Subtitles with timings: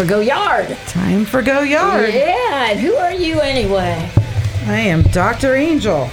[0.00, 0.74] for Go Yard.
[0.86, 2.14] Time for Go Yard.
[2.14, 4.10] Yeah, and who are you anyway?
[4.64, 5.54] I am Dr.
[5.56, 6.08] Angel.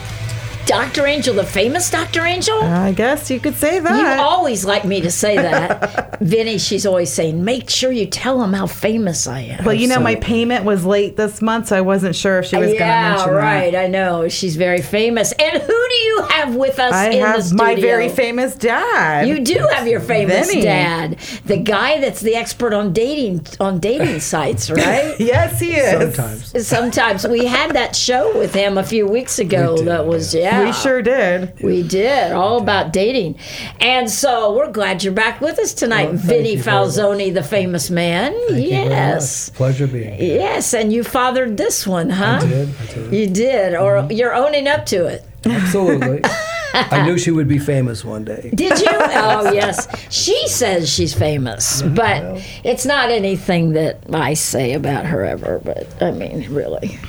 [0.65, 1.05] Dr.
[1.07, 2.25] Angel, the famous Dr.
[2.25, 2.61] Angel?
[2.61, 4.17] I guess you could say that.
[4.17, 6.05] You always like me to say that.
[6.19, 9.65] Vinny, she's always saying, make sure you tell them how famous I am.
[9.65, 12.55] well, you know, my payment was late this month, so I wasn't sure if she
[12.57, 13.31] was going to mention it.
[13.31, 13.71] yeah, right.
[13.73, 13.83] that.
[13.85, 14.27] I know.
[14.27, 15.31] She's very famous.
[15.33, 17.63] And who do you have with us I in the have studio?
[17.65, 19.27] my very famous dad.
[19.27, 20.61] You do have your famous Vinny.
[20.61, 25.15] dad, the guy that's the expert on dating on dating sites, right?
[25.19, 26.13] Yes, he is.
[26.15, 26.67] Sometimes.
[26.67, 29.71] Sometimes we had that show with him a few weeks ago.
[29.73, 31.61] We did, that was yeah, We sure did.
[31.61, 33.37] we did all about dating,
[33.79, 36.55] and so we're glad you're back with us tonight, Well, Vinny.
[36.57, 38.33] Falzoni, the famous man.
[38.49, 39.49] Thank yes.
[39.49, 40.37] Pleasure being here.
[40.37, 42.39] yes, and you fathered this one, huh?
[42.41, 42.69] I did.
[42.69, 43.13] I did.
[43.13, 44.11] You did, or Mm-hmm.
[44.11, 45.23] you're owning up to it.
[45.45, 46.21] Absolutely.
[46.73, 48.51] I knew she would be famous one day.
[48.53, 48.87] Did you?
[48.91, 49.87] oh, yes.
[50.13, 55.59] She says she's famous, but it's not anything that I say about her ever.
[55.63, 56.99] But I mean, really.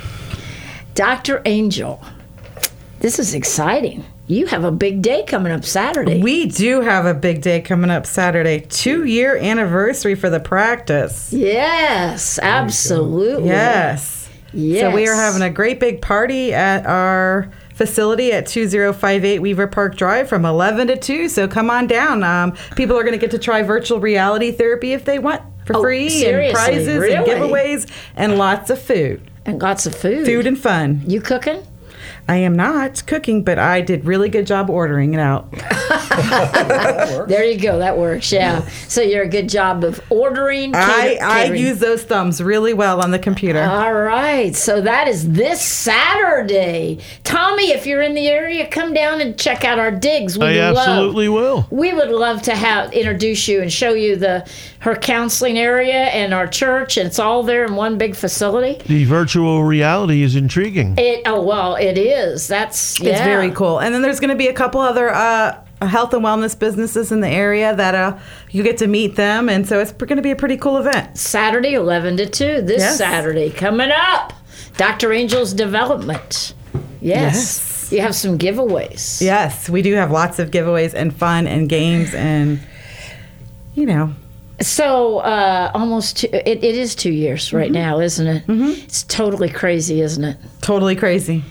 [0.95, 1.43] Dr.
[1.45, 2.01] Angel,
[3.01, 4.05] this is exciting.
[4.27, 6.21] You have a big day coming up Saturday.
[6.21, 8.61] We do have a big day coming up Saturday.
[8.61, 11.33] Two year anniversary for the practice.
[11.33, 13.47] yes, absolutely.
[13.49, 14.29] Yes.
[14.53, 14.81] Yes.
[14.81, 19.97] So we are having a great big party at our facility at 2058 Weaver Park
[19.97, 21.29] Drive from 11 to 2.
[21.29, 22.23] So come on down.
[22.25, 25.77] Um, people are going to get to try virtual reality therapy if they want for
[25.77, 26.47] Oh, free seriously?
[26.49, 29.21] and prizes and giveaways and lots of food.
[29.47, 30.27] and lots of food.
[30.27, 31.03] Food and fun.
[31.07, 31.63] You cooking?
[32.29, 35.53] I am not cooking, but I did really good job ordering it out.
[37.29, 37.79] There you go.
[37.79, 38.33] That works.
[38.33, 38.67] Yeah.
[38.89, 40.75] so you're a good job of ordering.
[40.75, 41.61] I, cater- I catering.
[41.63, 43.63] use those thumbs really well on the computer.
[43.63, 44.55] All right.
[44.55, 46.99] So that is this Saturday.
[47.25, 50.39] Tommy, if you're in the area, come down and check out our digs.
[50.39, 51.67] We I love, absolutely will.
[51.71, 54.49] We would love to have introduce you and show you the
[54.81, 56.97] her counseling area and our church.
[56.97, 58.83] And it's all there in one big facility.
[58.87, 60.97] The virtual reality is intriguing.
[60.99, 62.18] It oh well, it is.
[62.49, 63.13] That's yeah.
[63.13, 63.79] It's very cool.
[63.79, 67.21] And then there's going to be a couple other uh, health and wellness businesses in
[67.21, 68.19] the area that uh,
[68.51, 69.49] you get to meet them.
[69.49, 71.17] And so it's going to be a pretty cool event.
[71.17, 72.63] Saturday, eleven to two.
[72.63, 72.99] This Yes.
[72.99, 74.33] Saturday coming up.
[74.77, 75.13] Dr.
[75.13, 76.55] Angel's development.
[77.01, 77.35] Yes.
[77.81, 77.93] Yes.
[77.93, 79.21] You have some giveaways.
[79.23, 82.61] Yes, we do have lots of giveaways and fun and games and,
[83.75, 84.13] you know,
[84.61, 88.47] So uh, almost two, it, it is two years right now, isn't it?
[88.47, 88.83] Mm-hmm.
[88.85, 90.37] It's totally crazy, isn't it?
[90.61, 91.43] totally crazy.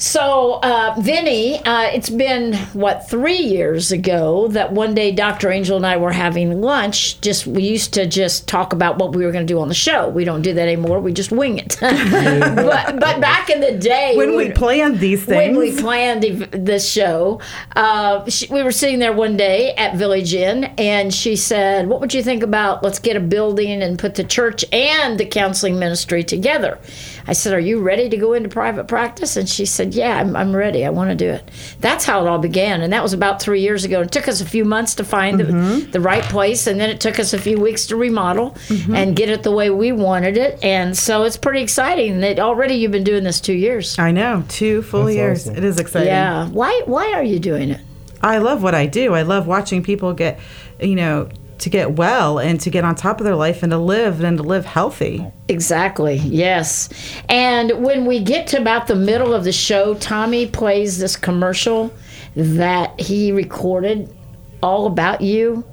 [0.00, 5.50] So, uh, Vinny, uh, it's been what three years ago that one day Dr.
[5.50, 7.20] Angel and I were having lunch.
[7.20, 9.74] Just we used to just talk about what we were going to do on the
[9.74, 10.08] show.
[10.08, 11.00] We don't do that anymore.
[11.00, 11.76] We just wing it.
[11.80, 16.90] but but back in the day, When we planned these things, when we planned this
[16.90, 17.42] show,
[17.76, 22.00] uh, she, we were sitting there one day at Village Inn, and she said, "What
[22.00, 25.78] would you think about let's get a building and put the church and the counseling
[25.78, 26.78] ministry together?"
[27.26, 30.36] I said, "Are you ready to go into private practice?" And she said, "Yeah, I'm,
[30.36, 30.84] I'm ready.
[30.84, 31.50] I want to do it."
[31.80, 34.02] That's how it all began, and that was about three years ago.
[34.02, 35.90] It took us a few months to find the, mm-hmm.
[35.90, 38.94] the right place, and then it took us a few weeks to remodel mm-hmm.
[38.94, 40.62] and get it the way we wanted it.
[40.62, 43.98] And so it's pretty exciting that already you've been doing this two years.
[43.98, 45.46] I know, two full That's years.
[45.46, 45.56] awesome.
[45.56, 46.08] It is exciting.
[46.08, 46.48] Yeah.
[46.48, 47.80] Why why are you doing it?
[48.22, 49.14] I love what I do.
[49.14, 50.38] I love watching people get,
[50.78, 51.28] you know,
[51.60, 54.38] to get well and to get on top of their life and to live and
[54.38, 55.24] to live healthy.
[55.48, 56.16] Exactly.
[56.16, 56.88] Yes.
[57.28, 61.92] And when we get to about the middle of the show, Tommy plays this commercial
[62.34, 64.14] that he recorded
[64.62, 65.64] all about you.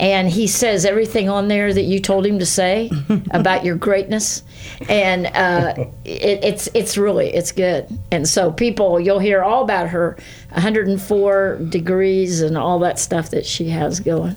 [0.00, 2.88] And he says everything on there that you told him to say
[3.32, 4.44] about your greatness,
[4.88, 5.74] and uh,
[6.04, 7.88] it, it's it's really it's good.
[8.12, 10.16] And so people, you'll hear all about her
[10.50, 14.36] 104 degrees and all that stuff that she has going.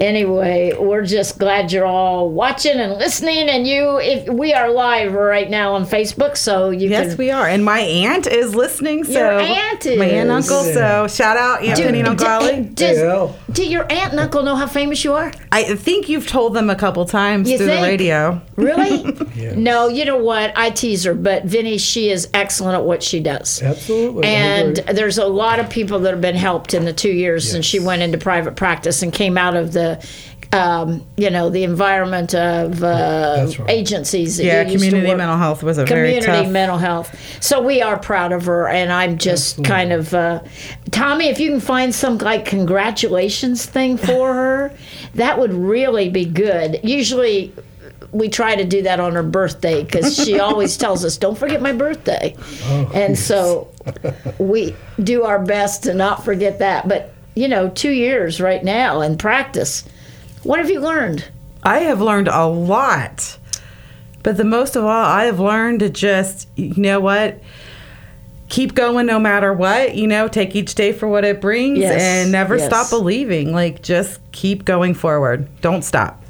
[0.00, 3.48] Anyway, we're just glad you're all watching and listening.
[3.48, 7.30] And you, if we are live right now on Facebook, so you Yes, can we
[7.30, 7.46] are.
[7.46, 9.04] And my aunt is listening.
[9.04, 9.98] So Your aunt is.
[9.98, 10.50] My aunt and is.
[10.50, 10.64] uncle.
[10.72, 12.62] So shout out Aunt Penny and Uncle D- Ollie.
[12.64, 15.32] does, Hey, do your aunt and uncle know how famous you are?
[15.52, 17.80] I think you've told them a couple times You through think?
[17.80, 18.42] the radio.
[18.56, 19.18] Really?
[19.54, 20.52] No, you know what?
[20.56, 23.62] I tease her, but Vinny, she is excellent at what she does.
[23.62, 24.24] Absolutely.
[24.26, 27.64] And there's a lot of people that have been helped in the two years since
[27.66, 30.04] she went into private practice and came out of the,
[30.52, 33.70] um, you know, the environment of uh, right.
[33.70, 34.36] agencies.
[34.36, 36.52] That Yeah, used community work- mental health was a very community tough.
[36.52, 37.16] mental health.
[37.42, 40.40] So we are proud of her, and I'm just kind of uh,
[40.92, 41.26] Tommy.
[41.28, 44.72] If you can find some like congratulations thing for her,
[45.14, 46.80] that would really be good.
[46.84, 47.52] Usually.
[48.12, 51.60] We try to do that on her birthday because she always tells us, "Don't forget
[51.62, 52.34] my birthday,"
[52.64, 53.68] Oh, and so
[54.38, 56.88] we do our best to not forget that.
[56.88, 59.84] But you know, two years right now in practice,
[60.42, 61.24] what have you learned?
[61.62, 63.38] I have learned a lot.
[64.22, 67.40] But the most of all, I have learned to just, you know what?
[68.48, 72.00] Keep going no matter what, you know, take each day for what it brings Yes,
[72.00, 72.66] and never yes.
[72.66, 73.52] stop believing.
[73.52, 75.48] Like, just keep going forward.
[75.60, 76.22] Don't stop.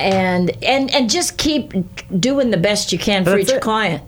[0.00, 1.72] And and and just keep
[2.18, 3.62] doing the best you can for That's each it.
[3.62, 4.02] client.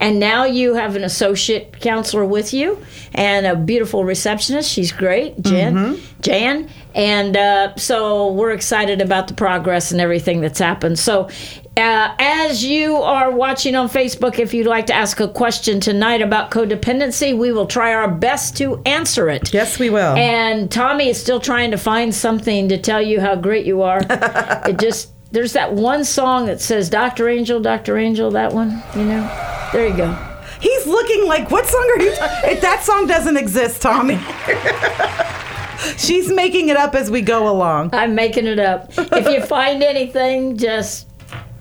[0.00, 2.82] And now you have an associate counselor with you
[3.14, 4.70] and a beautiful receptionist.
[4.70, 5.74] She's great, Jen.
[5.74, 6.20] Mm-hmm.
[6.20, 6.68] Jan.
[6.94, 10.98] And uh, so we're excited about the progress and everything that's happened.
[10.98, 11.28] So,
[11.76, 16.22] uh, as you are watching on Facebook, if you'd like to ask a question tonight
[16.22, 19.52] about codependency, we will try our best to answer it.
[19.52, 20.16] Yes, we will.
[20.16, 24.00] And Tommy is still trying to find something to tell you how great you are.
[24.08, 27.28] it just there's that one song that says Dr.
[27.28, 27.98] Angel, Dr.
[27.98, 29.68] Angel, that one, you know.
[29.72, 30.14] There you go.
[30.60, 32.14] He's looking like, what song are you?
[32.14, 34.18] ta- If that song doesn't exist, Tommy.
[35.98, 37.90] She's making it up as we go along.
[37.92, 38.90] I'm making it up.
[38.96, 41.06] If you find anything, just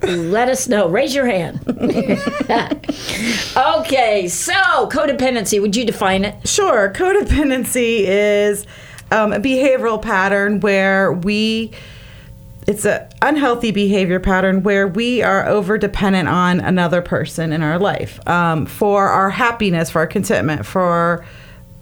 [0.01, 0.88] let us know.
[0.88, 1.59] Raise your hand.
[3.57, 4.53] okay, so
[4.89, 6.47] codependency, would you define it?
[6.47, 6.91] Sure.
[6.94, 8.65] Codependency is
[9.12, 11.71] um, a behavioral pattern where we,
[12.67, 17.77] it's an unhealthy behavior pattern where we are over dependent on another person in our
[17.77, 21.25] life um, for our happiness, for our contentment, for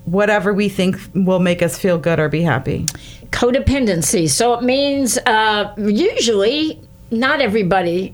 [0.06, 2.85] whatever we think will make us feel good or be happy.
[3.31, 4.30] Codependency.
[4.30, 6.81] So it means uh, usually
[7.12, 8.13] not everybody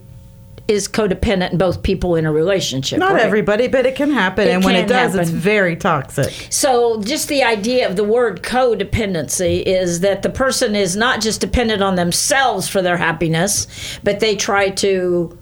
[0.69, 2.99] is codependent, in both people in a relationship.
[2.99, 3.23] Not right?
[3.23, 4.47] everybody, but it can happen.
[4.47, 6.47] It and when it does, it's very toxic.
[6.51, 11.41] So, just the idea of the word codependency is that the person is not just
[11.41, 13.65] dependent on themselves for their happiness,
[14.03, 15.37] but they try to.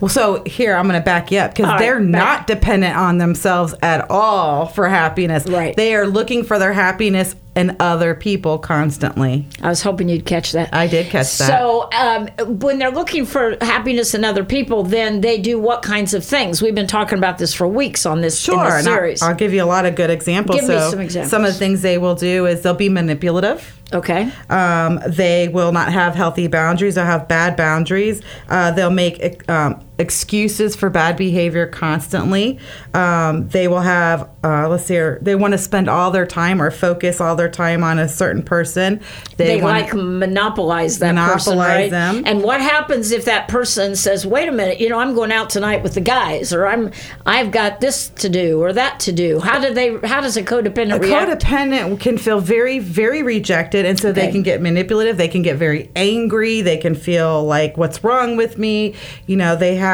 [0.00, 2.96] Well, so here I'm going to back you up because right, they're back- not dependent
[2.96, 5.46] on themselves at all for happiness.
[5.46, 5.74] Right.
[5.76, 9.46] They are looking for their happiness in other people constantly.
[9.62, 10.74] I was hoping you'd catch that.
[10.74, 11.48] I did catch that.
[11.58, 12.28] So, um,
[12.58, 16.60] when they're looking for happiness in other people, then they do what kinds of things?
[16.60, 18.64] We've been talking about this for weeks on this, in Sure.
[18.64, 19.22] this and I'll- series.
[19.22, 20.60] I'll, give you a lot of good examples.
[20.60, 21.30] Give me so some examples.
[21.30, 23.75] Some of the things they will do is they'll be manipulative.
[23.92, 24.30] Okay.
[24.50, 26.96] Um, they will not have healthy boundaries.
[26.96, 28.22] They'll have bad boundaries.
[28.48, 32.58] Uh, they'll make um, excuses for bad behavior constantly.
[32.94, 36.60] Um, they will have, uh, let's see, here, they want to spend all their time
[36.60, 39.00] or focus all their time on a certain person.
[39.36, 41.90] They, wanna- like monopolize that person, Monopolize right?
[41.90, 42.22] them.
[42.26, 45.48] And what happens if that person says, "Wait a minute, you know, I'm going out
[45.50, 46.90] tonight with the guys, or I'm,
[47.24, 49.96] I've got this to do or that to do." How do they?
[50.06, 51.42] How does a codependent a react?
[51.42, 55.16] codependent can feel very, very rejected, and so they can get manipulative.
[55.16, 56.60] They can get very angry.
[56.60, 58.94] They can feel like, "What's wrong with me?"
[59.26, 59.85] You know, they have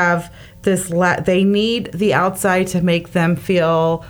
[0.62, 0.90] this.
[0.90, 4.04] La- they need the outside to make them feel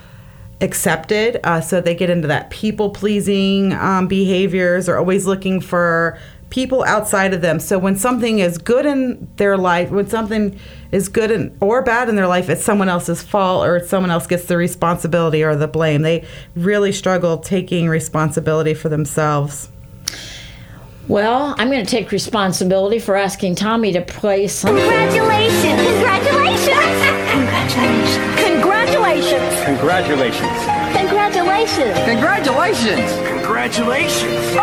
[0.61, 1.41] accepted.
[1.45, 4.87] Uh, so they get into that people pleasing um, behaviors.
[4.87, 6.19] They're always looking for
[6.51, 7.59] people outside of them.
[7.59, 10.59] So when something is good in their life, when something
[10.93, 14.27] is good in, or bad in their life, it's someone else's fault or someone else
[14.27, 16.03] gets the responsibility or the blame.
[16.03, 19.71] They really struggle taking responsibility for themselves.
[21.09, 24.77] Well, I'm going to take responsibility for asking Tommy to play some.
[24.77, 25.83] Congratulations!
[25.83, 26.83] Congratulations!
[28.45, 29.65] Congratulations!
[29.65, 30.59] Congratulations.
[30.95, 31.99] Congratulations!
[32.07, 33.13] Congratulations!
[33.29, 34.57] Congratulations.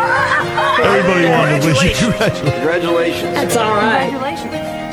[0.80, 2.50] Everybody wanted to wish you congratulations.
[2.50, 3.34] Congratulations.
[3.34, 4.10] That's all right.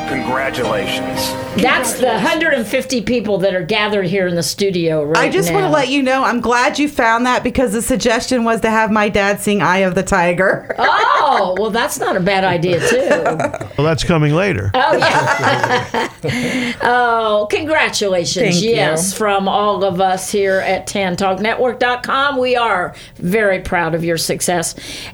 [0.09, 1.46] Congratulations.
[1.61, 5.55] That's the 150 people that are gathered here in the studio right I just now.
[5.55, 8.69] want to let you know I'm glad you found that because the suggestion was to
[8.69, 10.75] have my dad sing Eye of the Tiger.
[10.77, 13.67] Oh, well, that's not a bad idea too.
[13.77, 14.71] Well, that's coming later.
[14.73, 16.09] Oh yeah.
[16.81, 18.55] oh, congratulations.
[18.55, 18.71] Thank you.
[18.71, 22.37] yes, from all of us here at tantalknetwork.com.
[22.39, 24.73] We are very proud of your success.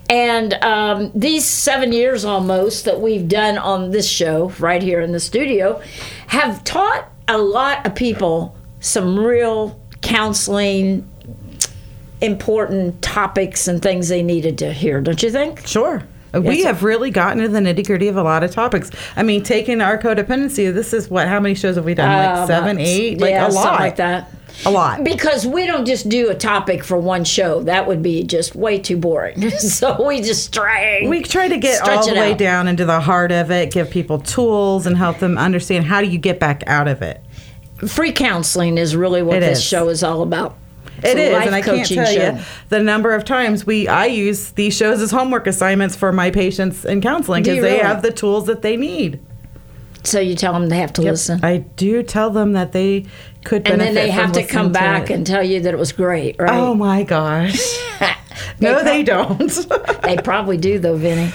[0.09, 5.11] And um, these seven years almost that we've done on this show right here in
[5.11, 5.81] the studio
[6.33, 11.07] have taught a lot of people some real counseling
[12.21, 15.65] important topics and things they needed to hear, don't you think?
[15.67, 16.01] Sure.
[16.33, 16.65] We Yes.
[16.65, 18.89] have really gotten to the nitty gritty of a lot of topics.
[19.15, 22.09] I mean, taking our codependency, this is what, how many shows have we done?
[22.09, 23.21] Uh, Like seven, about- eight?
[23.21, 23.79] Like yeah, a lot.
[23.79, 24.31] like that.
[24.65, 25.03] A lot.
[25.03, 27.63] Because we don't just do a topic for one show.
[27.63, 29.49] That would be just way too boring.
[29.59, 31.01] so we just try.
[31.07, 32.37] We try to get all the way out.
[32.37, 36.07] down into the heart of it, give people tools and help them understand how do
[36.07, 37.21] you get back out of it.
[37.87, 39.65] Free counseling is really what It this is.
[39.65, 40.57] show is all about.
[41.03, 42.31] It is, and I can't coaching tell show.
[42.37, 46.31] you the number of times we I use these shows as homework assignments for my
[46.31, 49.19] patients in counseling because you they have the tools that they need.
[50.03, 51.43] So you tell them they have to listen.
[51.43, 53.05] I do tell them that they
[53.43, 56.35] could and then they have to come back and tell you that it was great,
[56.39, 56.51] right?
[56.53, 57.59] Oh my gosh!
[58.59, 59.67] no, prob- they don't.
[60.03, 61.31] They probably do, though, Vinny.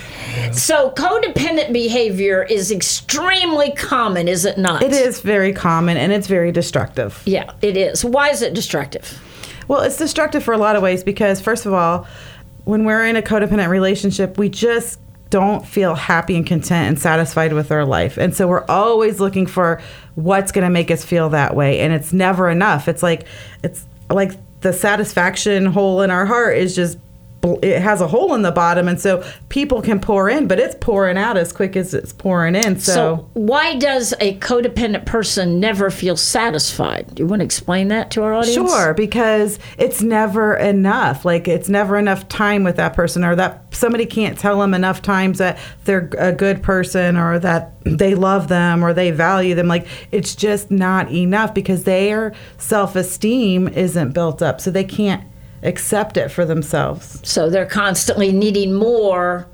[0.52, 4.82] So, codependent behavior is extremely common, is it not?
[4.82, 7.22] it is very common and it's very destructive.
[7.24, 8.04] Yeah, it is.
[8.04, 9.20] Why is it destructive?
[9.68, 12.06] Well, it's destructive for a lot of ways because, first of all,
[12.64, 15.00] when we're in a codependent relationship, we just
[15.30, 18.16] don't feel happy and content and satisfied with our life.
[18.16, 19.80] And so we're always looking for
[20.18, 21.78] what's going to make us feel that way.
[21.78, 22.88] And it's never enough.
[22.88, 23.24] It's like,
[23.62, 24.32] it's like
[24.62, 26.98] the satisfaction hole in our heart is just,
[27.42, 28.88] it has a hole in the bottom.
[28.88, 32.54] And so people can pour in, but it's pouring out as quick as it's pouring
[32.54, 32.78] in.
[32.80, 37.14] So, So, why does a codependent person never feel satisfied?
[37.14, 38.54] Do you want to explain that to our audience?
[38.56, 41.24] Sure, because it's never enough.
[41.24, 45.00] Like it's never enough time with that person, or that somebody can't tell them enough
[45.00, 49.68] times that they're a good person, or that they love them, or they value them.
[49.68, 55.22] Like it's just not enough because their self esteem isn't built up, so they can't
[55.62, 57.20] accept it for themselves.
[57.28, 59.46] So, they're constantly needing more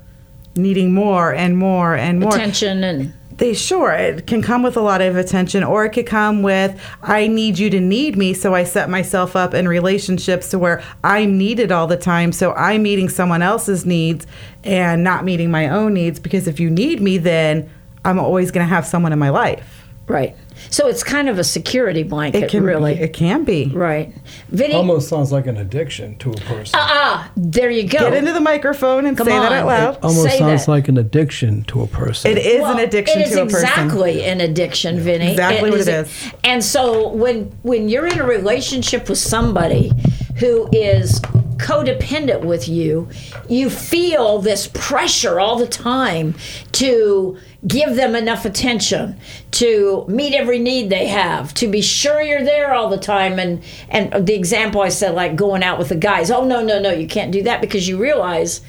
[0.57, 2.33] Needing more and more and more.
[2.33, 3.13] attention and.
[3.37, 6.79] They sure it can come with a lot of attention, or it could come with
[7.03, 10.81] I need you to need me, so I set myself up in relationships to where
[11.03, 14.25] I'm needed all the time, so I'm meeting someone else's needs
[14.63, 16.17] and not meeting my own needs.
[16.17, 17.69] Because if you need me, then
[18.05, 19.85] I'm always going to have someone in my life.
[20.07, 20.37] Right.
[20.69, 22.93] So, it's kind of a security blanket, It can really.
[22.93, 23.65] it can be.
[23.73, 24.13] right.
[24.49, 26.73] Vinny, Almost sounds like an addiction to a person.
[26.79, 27.99] ah, there you go.
[27.99, 29.93] Get into the microphone and Come say that out loud.
[29.95, 30.71] It Almost say sounds that.
[30.71, 32.31] like an addiction to a person.
[32.31, 33.55] It is Well, an addiction it is to a person.
[33.59, 35.31] It is exactly an addiction, Vinny.
[35.31, 36.31] Exactly what it is.
[36.43, 39.91] And so when when you're in a relationship with somebody
[40.37, 41.21] who is
[41.57, 43.09] codependent with you,
[43.47, 46.35] you feel this pressure all the time
[46.73, 49.17] to give them enough attention,
[49.51, 53.39] to meet every need they have, to be sure you're there all the time.
[53.39, 56.29] And and the example I said, like going out with the guys.
[56.29, 58.61] Oh no, no, no, you can't do that because you realize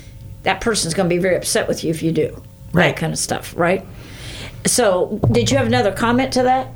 [0.44, 2.42] that person's going to be very upset with you if you do.
[2.72, 2.88] Right.
[2.88, 3.84] That kind of stuff, right?
[4.64, 6.68] So, did you have another comment to that?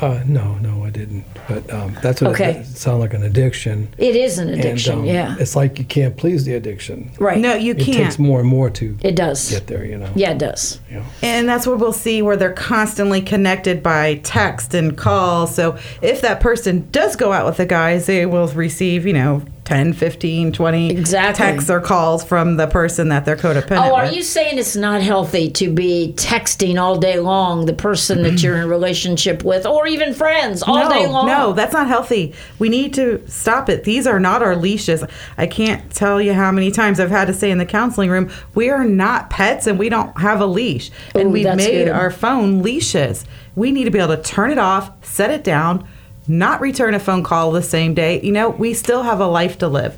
[0.00, 1.24] Uh, no, no, I didn't.
[1.48, 2.50] But um, that's what Okay.
[2.50, 3.88] it, it sounds like an addiction.
[3.98, 5.36] It is an And, addiction, um, yeah.
[5.38, 7.10] It's like you can't please the addiction.
[7.18, 7.38] Right.
[7.38, 7.88] No, you It can't.
[7.88, 9.50] It takes more and more to It does.
[9.50, 10.08] get there, you know.
[10.14, 10.80] Yeah, it does.
[10.90, 11.04] You know.
[11.22, 15.54] And that's where we'll see where they're constantly connected by text and calls.
[15.54, 19.42] So if that person does go out with the guys, they will receive, you know,
[19.64, 21.44] 10, 15, 20 Exactly.
[21.46, 24.14] texts or calls from the person that they're codependent Oh, are with.
[24.14, 28.56] you saying it's not healthy to be texting all day long the person that you're
[28.56, 31.26] in a relationship with, or even friends all no, day long?
[31.26, 32.34] No, that's not healthy.
[32.58, 33.84] We need to stop it.
[33.84, 35.02] These are not our leashes.
[35.38, 38.30] I can't tell you how many times I've had to say in the counseling room,
[38.54, 40.90] we are not pets and we don't have a leash.
[41.14, 41.88] and we've made good.
[41.88, 43.24] our phone leashes.
[43.56, 45.88] We need to be able to turn it off, set it down,
[46.26, 48.20] not return a phone call the same day.
[48.22, 49.96] You know, we still have a life to live.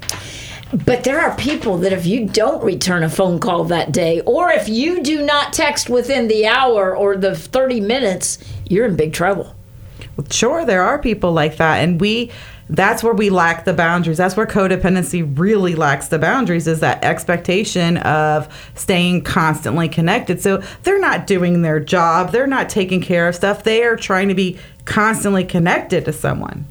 [0.85, 4.51] But there are people that if you don't return a phone call that day, or
[4.51, 9.13] if you do not text within the hour or the 30 minutes, you're in big
[9.13, 9.55] trouble.
[10.31, 12.33] Sure, there are people like that, and we
[12.69, 14.19] that's where we lack the boundaries.
[14.19, 20.41] That's where codependency really lacks the boundaries is that expectation of staying constantly connected.
[20.41, 23.63] So they're not doing their job, they're not taking care of stuff.
[23.63, 26.65] They are trying to be constantly connected to someone.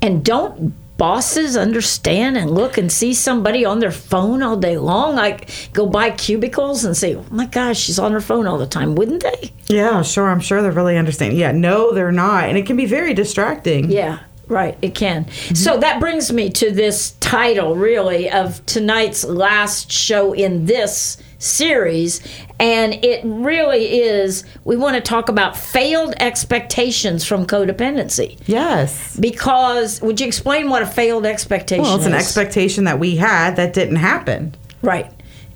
[0.00, 5.16] And don't bosses understand and look and see somebody on their phone all day long?
[5.16, 8.66] Like go by cubicles and say, oh my gosh, she's on her phone all the
[8.66, 9.52] time, wouldn't they?
[9.66, 10.28] Yeah, sure.
[10.28, 11.38] I'm sure they're really understanding.
[11.38, 12.44] Yeah, no, they're not.
[12.44, 13.90] And it can be very distracting.
[13.90, 14.78] Yeah, right.
[14.80, 15.24] It can.
[15.24, 15.54] Mm-hmm.
[15.54, 22.20] So that brings me to this title, really, of tonight's last show in this series.
[22.58, 28.38] And it really is we want to talk about failed expectations from codependency.
[28.46, 29.16] Yes.
[29.18, 32.22] Because, would you explain what a failed expectation Well, it's an is?
[32.22, 34.54] expectation that we had that didn't happen.
[34.82, 35.10] Right.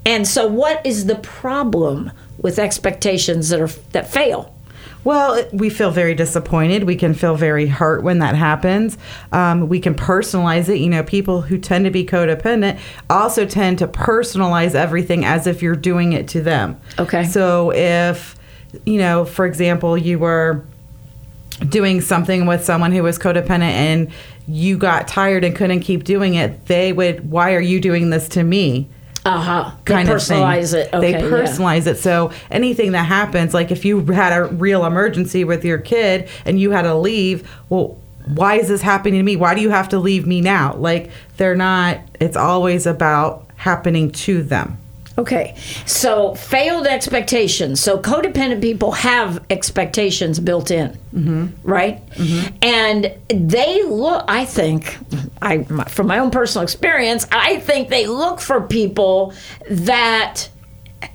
[0.05, 4.53] And so, what is the problem with expectations that are that fail?
[5.07, 6.83] Well, we feel very disappointed.
[6.83, 8.99] We can feel very hurt when that happens.
[9.31, 10.79] Um, we can personalize it.
[10.79, 15.63] You know, people who tend to be codependent also tend to personalize everything as if
[15.63, 16.81] you're doing it to them.
[16.99, 17.23] Okay.
[17.23, 18.35] So if,
[18.85, 20.65] you know, for example, you were
[21.69, 24.11] doing something with someone who was codependent and
[24.49, 28.29] you got tired and couldn't keep doing it, they would, why are you doing this
[28.31, 28.89] to me?
[29.27, 29.71] Uh huh.
[29.85, 30.39] kind of thing.
[30.39, 30.93] personalize it.
[30.95, 31.31] Okay, they yeah.
[31.31, 31.99] personalize it.
[31.99, 36.61] So anything that happens, like if you had a real emergency with your kid and
[36.61, 39.37] you had to leave, well, why is this happening to me?
[39.37, 40.75] Why do you have to leave me now?
[40.75, 42.01] Like they're not.
[42.21, 44.79] It's always about happening to them.
[45.19, 45.55] Okay,
[45.87, 47.81] so failed expectations.
[47.81, 51.47] So codependent people have expectations built in, mm-hmm.
[51.63, 52.03] right?
[52.61, 54.25] And they look.
[54.29, 54.99] I think,
[55.41, 59.33] I from my own personal experience, I think they look for people
[59.71, 60.49] that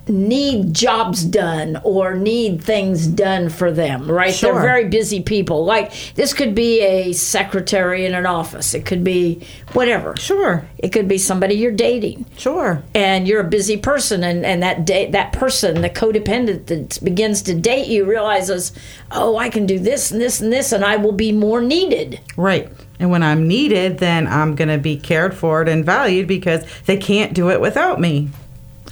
[0.07, 4.33] need jobs done or need things done for them, right?
[4.33, 4.53] Sure.
[4.53, 5.65] They're very busy people.
[5.65, 8.73] Like this could be a secretary in an office.
[8.73, 10.15] It could be whatever.
[10.17, 12.83] Sure, It could be somebody you're dating sure.
[12.93, 17.41] and you're a busy person and, and that date that person the codependent that begins
[17.43, 18.71] to date you realizes
[19.11, 22.19] oh i can do this and this and this and i will be more needed
[22.37, 22.69] Right.
[22.99, 26.97] And when I'm needed, then I'm going to be cared for and valued because they
[26.97, 28.29] can't do it without me.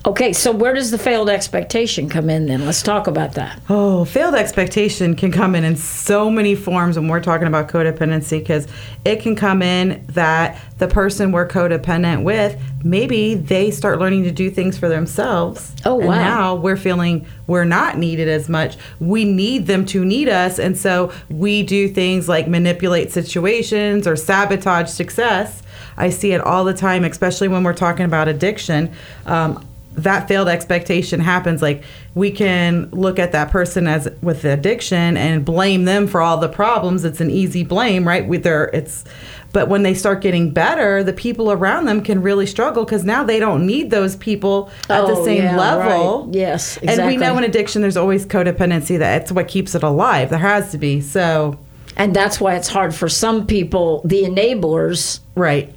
[0.05, 4.05] Okay so where does the failed expectation come in then let's talk about that Oh,
[4.05, 8.67] failed expectation can come in in so many forms when we're talking about codependency because
[9.05, 14.31] it can come in that the person we're codependent with, maybe they start learning to
[14.31, 15.75] do things for themselves.
[15.85, 16.15] Oh, And wow.
[16.15, 18.77] now we're feeling we're not needed as much.
[18.99, 20.57] We need them to need us.
[20.59, 25.61] And so we do things like manipulate situations or sabotage success.
[25.97, 28.91] I see it all the time, especially when we're talking about addiction.
[29.25, 29.65] Um,
[30.03, 31.83] that failed expectation happens like
[32.15, 36.49] we can look at that person as with addiction and blame them for all the
[36.49, 37.05] problems.
[37.05, 38.27] It's an easy blame right?
[38.27, 39.03] With their it's
[39.51, 43.23] but when they start getting better the people around them can really struggle because now
[43.23, 46.25] they don't need those people at the Oh, same yeah, level.
[46.25, 46.35] Right.
[46.35, 48.97] Yes, and we know in addiction there's always codependency.
[48.99, 50.29] That's what keeps it alive.
[50.29, 51.01] There has to be.
[51.01, 51.57] So
[51.97, 55.73] and that's why it's hard for some people the enablers right.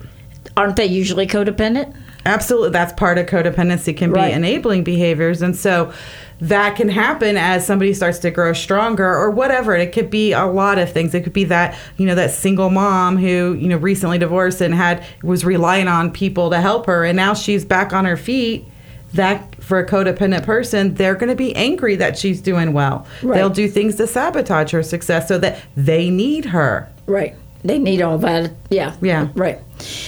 [0.56, 2.70] Aren't they usually codependent Absolutely.
[2.70, 4.28] That's part of codependency can Right.
[4.28, 5.42] be enabling behaviors.
[5.42, 5.92] And so
[6.40, 9.76] that can happen as somebody starts to grow stronger or whatever.
[9.76, 11.14] It could be a lot of things.
[11.14, 14.74] It could be that, you know, that single mom who, you know, recently divorced and
[14.74, 18.66] had was relying on people to help her and now she's back on her feet.
[19.14, 23.06] That for a codependent person, they're going to be angry that she's doing well.
[23.22, 23.36] Right.
[23.36, 26.88] They'll do things to sabotage her success so that they need her.
[27.06, 27.34] Right.
[27.64, 28.52] They need all that.
[28.70, 28.94] Yeah.
[29.00, 29.28] Yeah.
[29.34, 29.60] Right.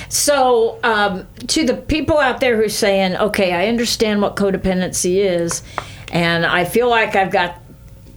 [0.08, 5.24] So, um, to the people out there who are saying, okay, I understand what codependency
[5.24, 5.62] is,
[6.12, 7.60] and I feel like I've got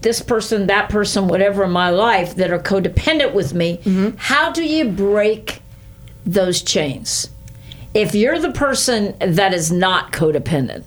[0.01, 4.63] this person, that person, whatever in my life that are codependent with me, how do
[4.63, 5.61] you break
[6.25, 7.29] those chains?
[7.93, 10.83] If you're the person that is not codependent,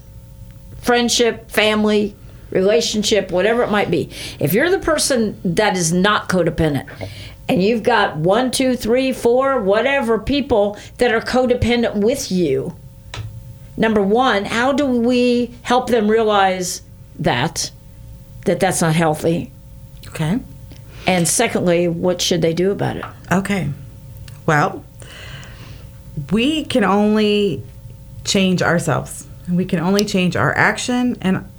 [0.81, 2.15] friendship, family,
[2.51, 4.11] relationship, whatever it might be.
[4.39, 6.89] If you're the person that is not codependent
[7.51, 12.77] and you've got one, two, three, four, whatever people that are codependent with you,
[13.77, 16.83] number one, how do we help them realize
[17.19, 17.73] that?
[18.45, 19.51] That that's not healthy.
[20.07, 20.39] Okay.
[21.09, 23.05] And secondly, what should they do about it?
[23.33, 23.69] Okay.
[24.47, 24.85] Well,
[26.31, 27.65] we can only
[28.25, 29.27] change ourselves.
[29.51, 31.51] We can only change our action and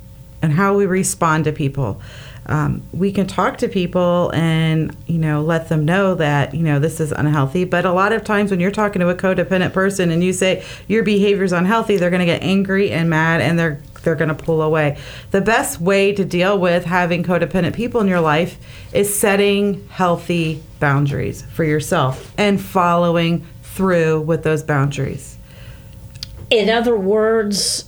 [0.41, 2.01] and how we respond to people.
[2.47, 6.79] Um, we can talk to people and you know let them know that you know
[6.79, 7.65] this is unhealthy.
[7.65, 10.63] But a lot of times when you're talking to a codependent person and you say
[10.87, 14.35] your behavior is unhealthy, they're going to get angry and mad and they're they're going
[14.35, 14.97] to pull away.
[15.31, 18.57] The best way to deal with having codependent people in your life
[18.93, 25.37] is setting healthy boundaries for yourself and following through with those boundaries.
[26.49, 27.85] In other words,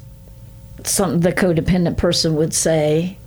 [0.83, 3.17] some the codependent person would say,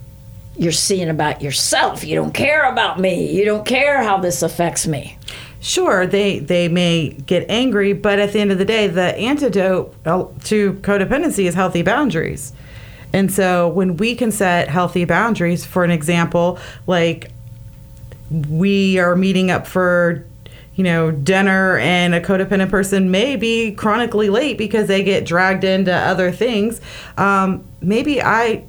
[0.59, 2.05] "You're seeing about yourself.
[2.05, 3.33] You don't care about me.
[3.33, 5.19] You don't care how this affects me."
[5.61, 9.93] Sure, they they may get angry, but at the end of the day, the antidote
[10.45, 12.53] to codependency is healthy boundaries.
[13.13, 17.31] And so when we can set healthy boundaries, for an example, like
[18.31, 20.27] we are meeting up for
[20.75, 25.65] you know dinner and a codependent person may be chronically late because they get dragged
[25.65, 26.81] into other things
[27.17, 28.63] um, maybe i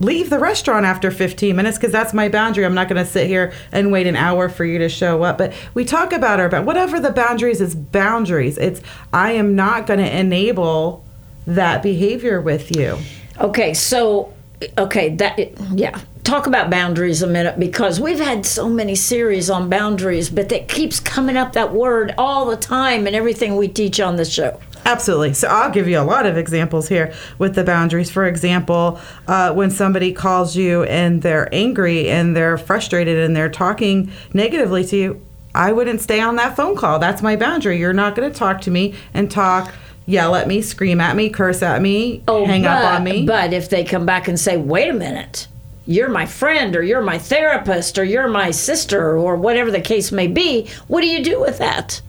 [0.00, 2.64] leave the restaurant after 15 minutes because that's my boundary.
[2.64, 5.38] I'm not going to sit here and wait an hour for you to show up.
[5.38, 8.58] But we talk about our but whatever the boundaries is boundaries.
[8.58, 8.80] It's
[9.12, 11.04] i am not going to enable
[11.46, 12.98] that behavior with you.
[13.40, 14.32] Okay, so
[14.76, 15.38] okay, that
[15.72, 20.48] yeah, talk about boundaries a minute because we've had so many series on boundaries, but
[20.50, 24.24] that keeps coming up that word all the time in everything we teach on the
[24.24, 24.60] show.
[24.88, 25.34] Absolutely.
[25.34, 28.10] So I'll give you a lot of examples here with the boundaries.
[28.10, 33.50] For example, uh, when somebody calls you and they're angry and they're frustrated and they're
[33.50, 36.98] talking negatively to you, I wouldn't stay on that phone call.
[36.98, 37.78] That's my boundary.
[37.78, 39.74] You're not going to talk to me and talk,
[40.06, 43.26] yell at me, scream at me, curse at me, oh, hang but, up on me.
[43.26, 45.48] But if they come back and say, wait a minute,
[45.86, 50.12] you're my friend or you're my therapist or you're my sister or whatever the case
[50.12, 52.00] may be, what do you do with that?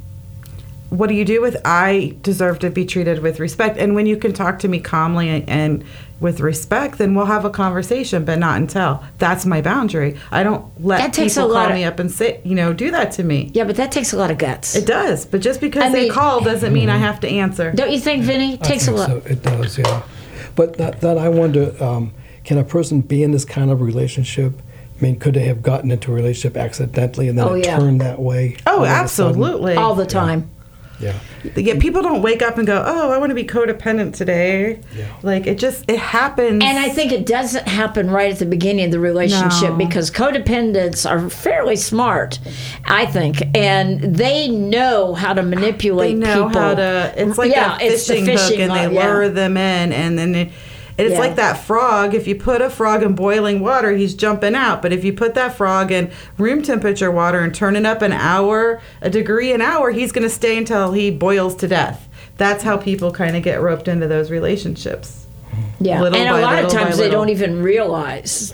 [0.89, 3.77] What do you do with I deserve to be treated with respect?
[3.77, 5.83] And when you can talk to me calmly and, and
[6.19, 9.03] with respect, then we'll have a conversation, but not until.
[9.19, 10.17] That's my boundary.
[10.31, 12.55] I don't let That takes people a lot call of- me up and say, you
[12.55, 13.51] know, do that to me.
[13.53, 14.75] Yeah, but that takes a lot of guts.
[14.75, 17.71] It does, but just because I they mean- call doesn't mean I have to answer.
[17.71, 18.55] Don't you think, Vinny?
[18.55, 19.07] It I takes a think lot.
[19.09, 19.17] So.
[19.31, 20.03] It does, yeah.
[20.55, 22.11] But that, that I wonder, um,
[22.43, 24.59] can a person be in this kind of relationship?
[24.97, 27.77] I mean, could they have gotten into a relationship accidentally and then Oh, it yeah.
[27.79, 28.57] turned that way?
[28.67, 29.75] Oh, all of absolutely.
[29.75, 30.41] All the time.
[30.41, 30.45] Yeah.
[30.99, 31.13] Yeah,
[31.55, 31.79] Yeah.
[31.79, 35.05] people don't wake up and go, "Oh, I want to be codependent today." Yeah.
[35.23, 36.63] Like it just it happens.
[36.63, 39.75] And I think it doesn't happen right at the beginning of the relationship No.
[39.77, 42.39] because codependents are fairly smart,
[42.85, 46.61] I think, and they know how to manipulate they know people.
[46.61, 47.13] how to.
[47.15, 49.05] It's like yeah, that it's the fishing, hook, and they line, yeah.
[49.13, 50.49] lure them in, and then it,
[50.99, 51.19] it's Yeah.
[51.19, 52.13] like that frog.
[52.13, 54.81] If you put a frog in boiling water, he's jumping out.
[54.81, 58.11] But if you put that frog in room temperature water and turn it up an
[58.13, 62.07] hour, a degree an hour, he's going to stay until he boils to death.
[62.37, 65.25] That's how people kind of get roped into those relationships.
[65.81, 68.53] Yeah, little and a lot of times they don't even realize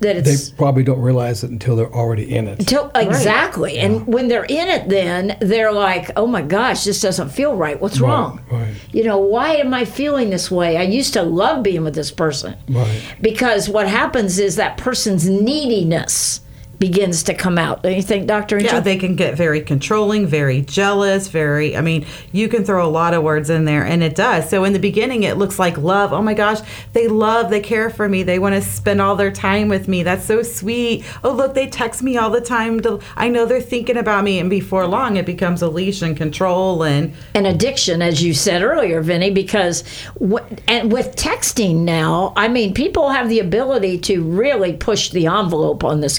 [0.00, 2.66] that They probably don't realize it until they're already in it.
[2.66, 3.78] Till, exactly.
[3.78, 7.80] And when they're in it, then they're like, oh my gosh, this doesn't feel right.
[7.80, 8.40] What's Right, wrong?
[8.50, 8.74] right.
[8.92, 10.76] You know, why am I feeling this way?
[10.76, 12.56] I used to love being with this person.
[12.68, 13.02] Right.
[13.20, 16.40] Because what happens is that person's neediness
[16.78, 17.82] begins to come out.
[17.82, 18.58] Don't you think, Dr.
[18.58, 22.88] Yeah, they can get very controlling, very jealous, very, I mean, you can throw a
[22.88, 24.48] lot of words in there, and it does.
[24.50, 26.12] So in the beginning, it looks like love.
[26.12, 26.60] Oh my gosh,
[26.92, 30.02] they love, they care for me, they want to spend all their time with me.
[30.02, 31.04] That's so sweet.
[31.24, 32.80] Oh, look, they text me all the time.
[32.80, 34.38] To, I know they're thinking about me.
[34.38, 36.82] And before long, it becomes a leash and control.
[36.84, 39.84] And an addiction, as you said earlier, Vinny, because
[40.18, 45.26] w- and with texting now, I mean, people have the ability to really push the
[45.26, 46.18] envelope on this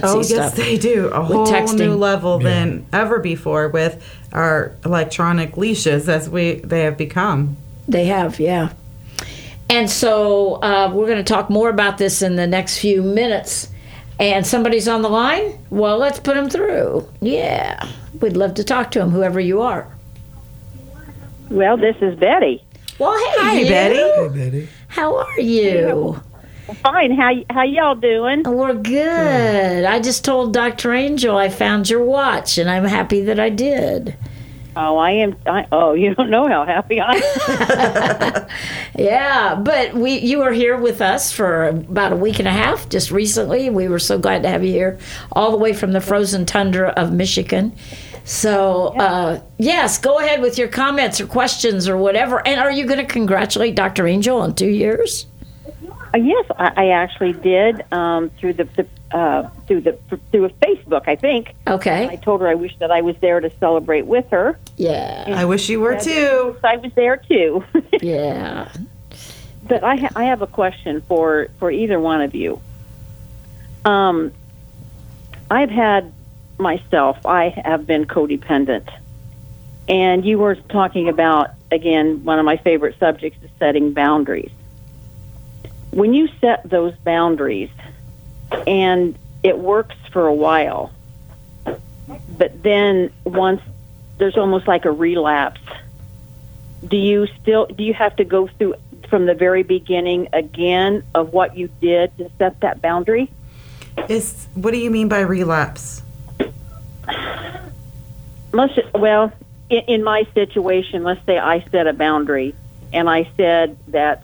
[0.00, 0.38] codependency oh, stuff.
[0.38, 1.08] yes, they do.
[1.08, 1.78] A whole texting.
[1.78, 7.56] new level than ever before with our electronic leashes as we they have become.
[7.88, 8.72] They have, yeah.
[9.68, 13.70] And so uh, we're going to talk more about this in the next few minutes.
[14.20, 15.58] And somebody's on the line?
[15.70, 17.08] Well, let's put them through.
[17.20, 17.88] Yeah.
[18.20, 19.92] We'd love to talk to them, whoever you are.
[21.50, 22.62] Well, this is Betty.
[22.98, 23.68] Well, hey, Hi, you.
[23.68, 23.96] Betty.
[23.96, 24.68] Hey, Betty.
[24.88, 26.22] How are you?
[26.82, 27.12] Fine.
[27.12, 28.44] How how y'all doing?
[28.44, 29.84] We're good.
[29.84, 30.92] I just told Dr.
[30.92, 34.16] Angel I found your watch, and I'm happy that I did.
[34.74, 35.36] Oh, I am.
[35.44, 38.48] I, oh, you don't know how happy I am.
[38.98, 42.88] Yeah, but we you were here with us for about a week and a half
[42.88, 43.68] just recently.
[43.70, 44.98] We were so glad to have you here,
[45.32, 47.74] all the way from the frozen tundra of Michigan.
[48.24, 52.46] So uh, yes, go ahead with your comments or questions or whatever.
[52.46, 54.06] And are you going to congratulate Dr.
[54.06, 55.26] Angel on two years?
[56.14, 59.92] Uh, yes, I, I actually did um, through the, the uh, through the
[60.30, 61.08] through a Facebook.
[61.08, 62.08] I think Okay.
[62.08, 64.58] I told her I wish that I was there to celebrate with her.
[64.76, 65.24] Yeah.
[65.28, 66.56] I wish you were too.
[66.64, 67.64] I was there too.
[68.02, 68.70] Yeah.
[69.66, 72.60] but I ha- I have a question for for either one of you.
[73.84, 74.32] Um,
[75.50, 76.12] I've had
[76.58, 77.24] myself.
[77.24, 78.88] I have been codependent,
[79.88, 84.50] and you were talking about again one of my favorite subjects is setting boundaries.
[85.92, 87.70] When you set those boundaries,
[88.66, 90.92] and it works for a while,
[92.36, 93.62] but then once
[94.18, 95.60] there's almost like a relapse
[96.86, 98.74] do you still do you have to go through
[99.08, 103.30] from the very beginning again of what you did to set that boundary
[104.08, 106.02] Is what do you mean by relapse?
[108.52, 109.32] let's well
[109.70, 112.54] in, in my situation let's say i set a boundary
[112.92, 114.22] and i said that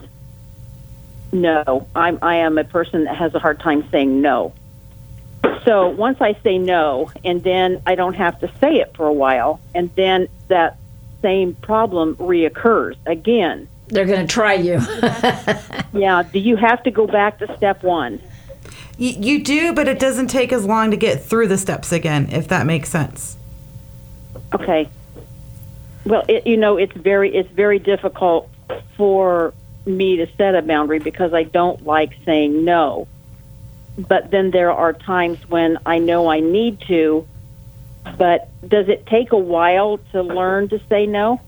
[1.31, 4.53] no i'm i am a person that has a hard time saying no
[5.63, 9.13] so once i say no and then i don't have to say it for a
[9.13, 10.77] while and then that
[11.21, 14.79] same problem reoccurs again They're going to try you.
[15.93, 18.21] yeah do you have to go back to step one
[18.99, 22.27] Y- you do, but it doesn't take as long to get through the steps again,
[22.31, 23.37] if that makes sense.
[24.53, 24.89] Okay.
[26.05, 28.49] Well, it, you know, it's very it's very difficult
[28.97, 29.53] for
[29.89, 33.07] me to set a boundary because I don't like saying no.
[34.07, 37.27] but then there are times when I know I need to.
[38.17, 41.41] But does it take a while to learn to say no?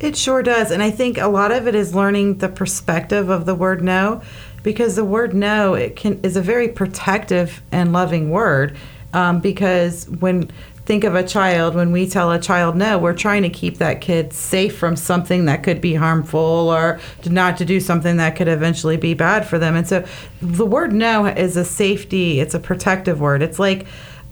[0.00, 0.70] It sure does.
[0.70, 4.22] And I think a lot of it is learning the perspective of the word no
[4.62, 8.76] because the word no it can is a very protective and loving word
[9.12, 10.50] um, because when
[10.88, 14.00] think of a child when we tell a child no we're trying to keep that
[14.00, 18.48] kid safe from something that could be harmful or not to do something that could
[18.48, 19.76] eventually be bad for them.
[19.76, 20.02] And so
[20.40, 23.42] the word no is a safety it's a protective word.
[23.42, 23.86] It's like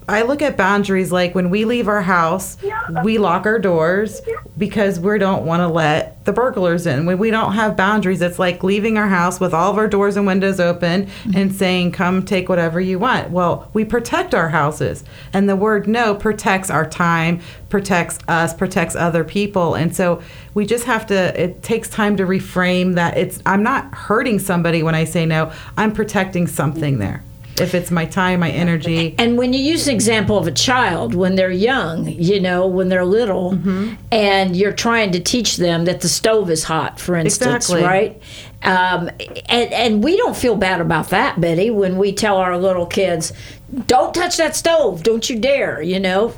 [0.09, 2.57] I look at boundaries like when we leave our house,
[3.03, 4.21] we lock our doors
[4.57, 7.07] because we don't want to let the burglars in.
[7.07, 10.17] When we don't have boundaries, it's like leaving our house with all of our doors
[10.17, 11.37] and windows open mm-hmm.
[11.37, 13.31] and saying, come take whatever you want.
[13.31, 15.03] Well, we protect our houses.
[15.33, 19.75] And the word no protects our time, protects us, protects other people.
[19.75, 20.23] And so
[20.55, 24.85] we just have to, it takes time to reframe that it's, I'm not hurting somebody
[24.85, 27.25] when I say no, I'm protecting something there
[27.61, 29.15] if it's my time, my energy.
[29.19, 32.89] And when you use an example of a child when they're young, you know, when
[32.89, 33.95] they're little, Mm-hmm.
[34.13, 37.83] and you're trying to teach them that the stove is hot, for instance, Exactly.
[37.83, 38.23] right?
[38.63, 39.09] Um,
[39.49, 43.33] and and we don't feel bad about that, Betty, when we tell our little kids,
[43.87, 46.33] "Don't touch that stove, don't you dare," you know,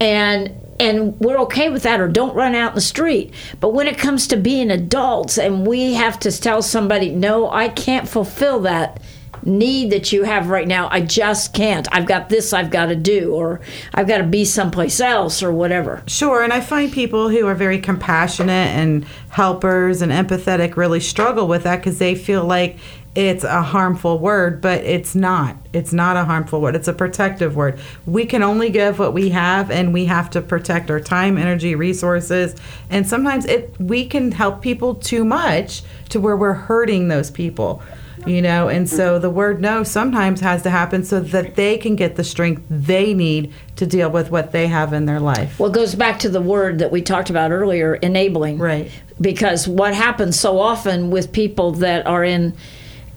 [0.00, 3.86] and and we're okay with that or don't run out in the street but when
[3.86, 8.60] it comes to being adults and we have to tell somebody no i can't fulfill
[8.60, 9.00] that
[9.46, 10.88] need that you have right now.
[10.90, 11.88] I just can't.
[11.92, 13.60] I've got this I've got to do, or
[13.94, 16.02] I've got to be someplace else, or whatever.
[16.06, 21.46] Sure, and I find people who are very compassionate and helpers and empathetic really struggle
[21.46, 22.78] with that because they feel like
[23.16, 25.56] it's a harmful word, but it's not.
[25.72, 26.76] It's not a harmful word.
[26.76, 27.80] It's a protective word.
[28.04, 31.74] We can only give what we have, and we have to protect our time, energy,
[31.74, 32.54] resources.
[32.90, 37.82] And sometimes it we can help people too much to where we're hurting those people.
[38.26, 41.96] You know, and so the word no sometimes has to happen so that they can
[41.96, 45.58] get the strength they need to deal with what they have in their life.
[45.58, 48.58] Well, it goes back to the word that we talked about earlier, enabling.
[48.58, 48.90] Right.
[49.20, 52.54] Because what happens so often with people that are in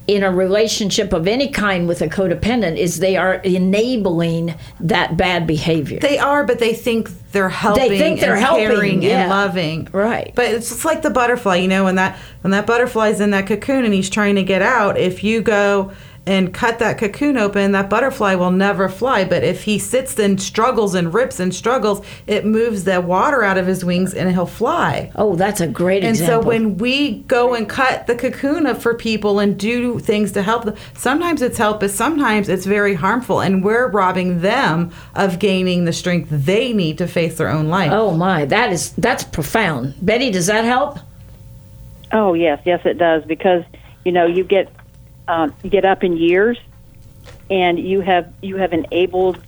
[0.09, 5.45] in a relationship of any kind with a codependent is they are enabling that bad
[5.45, 5.99] behavior.
[5.99, 7.89] They are, but they think they're helping.
[7.89, 9.21] They think they're and helping, caring yeah.
[9.21, 9.87] and loving.
[9.91, 10.33] Right.
[10.33, 13.45] But it's just like the butterfly, you know, when that when that butterfly's in that
[13.45, 14.97] cocoon and he's trying to get out.
[14.97, 15.91] If you go
[16.29, 19.25] and cut that cocoon open, that butterfly will never fly.
[19.25, 23.57] But if he sits and struggles and rips and struggles, it moves the water out
[23.57, 25.11] of his wings and he'll fly.
[25.15, 26.35] oh, that's a great And example.
[26.35, 30.31] And so when we go and cut the cocoon up for people and do things
[30.33, 34.91] to help them, sometimes it's help, but sometimes it's very harmful, and we're robbing them
[35.15, 37.91] of gaining the strength they need to face their own life.
[37.91, 39.95] oh my, that is that's profound.
[39.99, 40.99] Betty, does that help?
[42.11, 43.63] Oh yes, yes it does because
[44.05, 44.71] you know you get
[45.29, 46.59] um, get up in years,
[47.49, 49.41] and you have you have enabled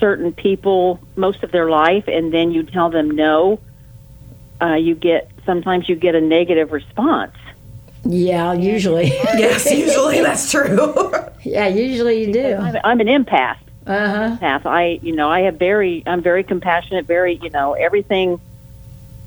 [0.00, 3.60] certain people most of their life, and then you tell them no.
[4.60, 7.36] Uh, you get sometimes you get a negative response.
[8.04, 9.08] Yeah, usually.
[9.36, 11.12] Yes, usually that's true.
[11.42, 12.54] yeah, usually you do.
[12.54, 13.58] I'm, I'm an empath.
[13.86, 14.36] Uh huh.
[14.40, 14.66] Empath.
[14.66, 17.04] I you know I have very I'm very compassionate.
[17.04, 18.40] Very you know everything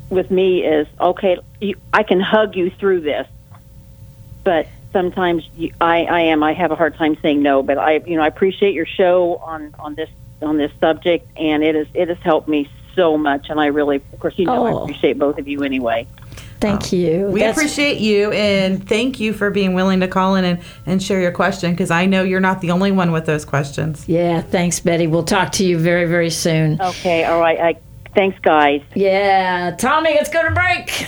[0.10, 1.38] with me is okay.
[1.62, 3.28] You, I can hug you through this,
[4.44, 7.62] but sometimes you, I, I am I have a hard time saying no.
[7.62, 10.10] But I you know I appreciate your show on on this
[10.42, 13.50] on this subject, and it is it has helped me so much.
[13.50, 14.80] And I really, of course, you know Oh.
[14.80, 16.08] I appreciate both of you anyway.
[16.62, 17.28] Thank you.
[17.28, 21.04] We That's- appreciate you and thank you for being willing to call in and, and
[21.04, 24.08] share your question because I know you're not the only one with those questions.
[24.08, 25.06] Yeah, thanks, Betty.
[25.06, 26.82] We'll talk to you very, very soon.
[26.82, 27.60] Okay, all right.
[27.60, 27.76] I,
[28.16, 28.82] thanks, guys.
[28.96, 31.08] Yeah, Tommy, let's go to break.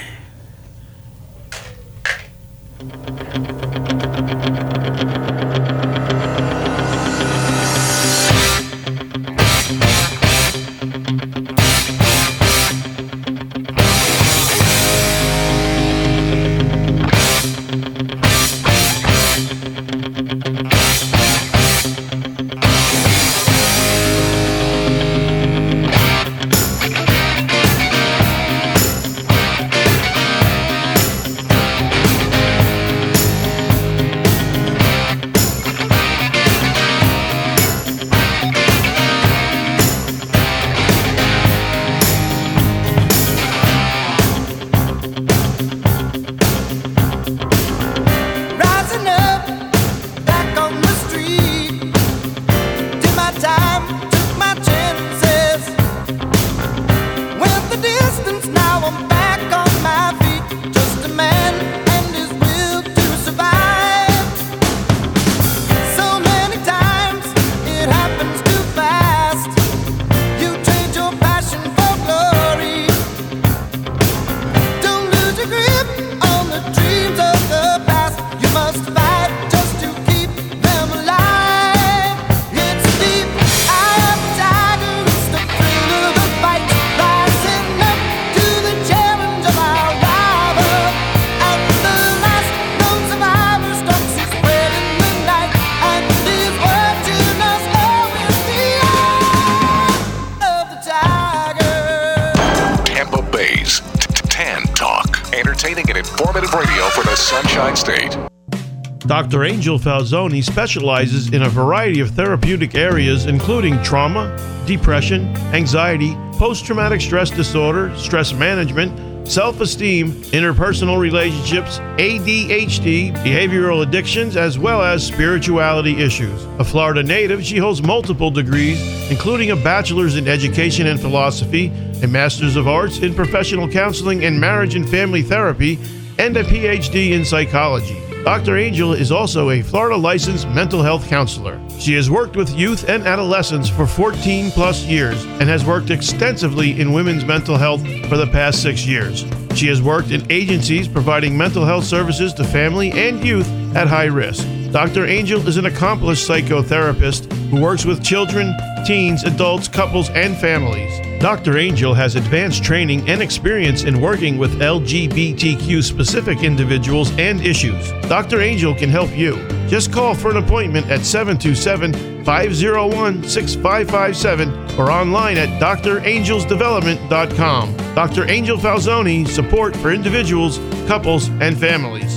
[109.27, 109.43] Dr.
[109.43, 114.33] Angel Falzoni specializes in a variety of therapeutic areas, including trauma,
[114.65, 124.37] depression, anxiety, post traumatic stress disorder, stress management, self esteem, interpersonal relationships, ADHD, behavioral addictions,
[124.37, 126.45] as well as spirituality issues.
[126.57, 128.79] A Florida native, she holds multiple degrees,
[129.11, 131.67] including a bachelor's in education and philosophy,
[132.01, 135.77] a master's of arts in professional counseling and marriage and family therapy,
[136.17, 138.06] and a PhD in psychology.
[138.27, 138.57] Dr.
[138.57, 141.57] Angel is also a Florida licensed mental health counselor.
[141.79, 146.77] She has worked with youth and adolescents for 14 plus years and has worked extensively
[146.77, 149.25] in women's mental health for the past six years.
[149.55, 154.07] She has worked in agencies providing mental health services to family and youth at high
[154.07, 154.45] risk.
[154.77, 155.07] Dr.
[155.07, 160.99] Angel is an accomplished psychotherapist who works with children, teens, adults, couples, and families.
[161.19, 161.57] Dr.
[161.57, 167.91] Angel has advanced training and experience in working with LGBTQ specific individuals and issues.
[168.03, 168.41] Dr.
[168.41, 169.37] Angel can help you.
[169.67, 177.95] Just call for an appointment at 727 501 6557 or online at drangelsdevelopment.com.
[177.95, 178.29] Dr.
[178.29, 182.16] Angel Falzoni, support for individuals, couples, and families.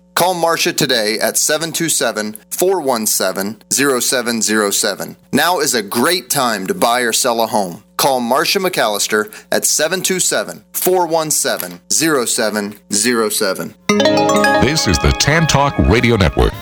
[0.15, 5.15] Call Marcia today at 727 417 0707.
[5.33, 7.83] Now is a great time to buy or sell a home.
[7.97, 13.75] Call Marcia McAllister at 727 417 0707.
[14.61, 16.53] This is the Tan Talk Radio Network.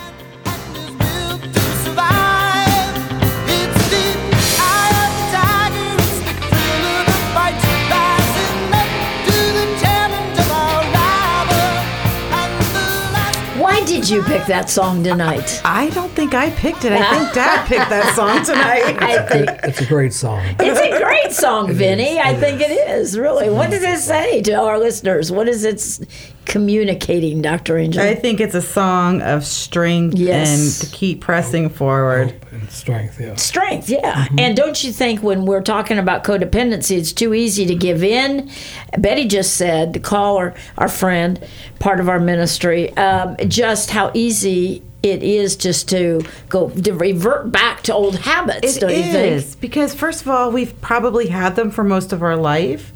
[14.10, 15.62] You pick that song tonight?
[15.64, 16.92] I don't think I picked it.
[16.92, 19.02] I think Dad picked that song tonight.
[19.02, 20.44] I think It's a great song.
[20.60, 22.20] it's a great song, Vinny.
[22.20, 23.50] I think it is really.
[23.50, 23.84] What mm-hmm.
[23.84, 25.32] does it say to our listeners?
[25.32, 26.02] What is it s-
[26.50, 28.02] communicating, Doctor Angel?
[28.04, 30.82] I think it's a song of strength Yes.
[30.82, 32.34] and to keep pressing forward.
[32.52, 33.36] And strength, yeah.
[33.36, 34.28] Strength, yeah.
[34.38, 38.50] And don't you think when we're talking about codependency, it's too easy to give in?
[38.98, 41.40] Betty just said, the caller, our friend,
[41.80, 47.52] part of our ministry, um, just how easy it is just to go to revert
[47.54, 48.76] back to old habits.
[48.76, 49.62] It don't you think?
[49.62, 52.92] because first of all, we've probably had them for most of our life,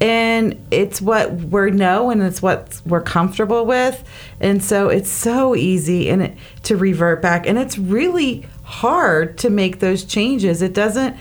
[0.00, 4.04] and it's what we know and it's what we're comfortable with,
[4.40, 9.50] and so it's so easy and it, to revert back, and it's really hard to
[9.50, 10.62] make those changes.
[10.62, 11.16] It doesn't.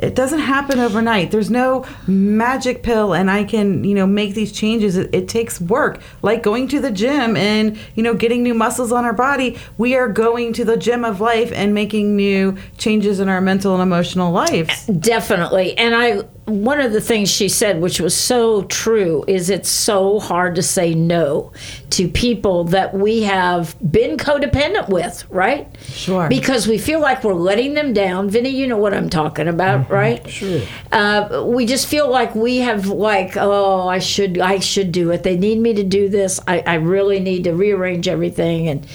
[0.00, 1.32] It doesn't happen overnight.
[1.32, 4.96] There's no magic pill, and I can, you know, make these changes.
[4.96, 8.92] It, it takes work, like going to the gym and, you know, getting new muscles
[8.92, 9.58] on our body.
[9.76, 13.74] We are going to the gym of life and making new changes in our mental
[13.74, 14.86] and emotional lives.
[14.86, 15.76] Definitely.
[15.76, 20.18] And I one of the things she said which was so true is it's so
[20.18, 21.52] hard to say no
[21.90, 25.68] to people that we have been codependent with, right?
[25.82, 26.28] Sure.
[26.28, 28.30] Because we feel like we're letting them down.
[28.30, 30.28] Vinny, you know what I'm talking about, right?
[30.28, 30.62] Sure.
[30.90, 35.22] Uh, we just feel like we have like, oh, I should I should do it.
[35.22, 36.40] They need me to do this.
[36.46, 38.86] I, I really need to rearrange everything and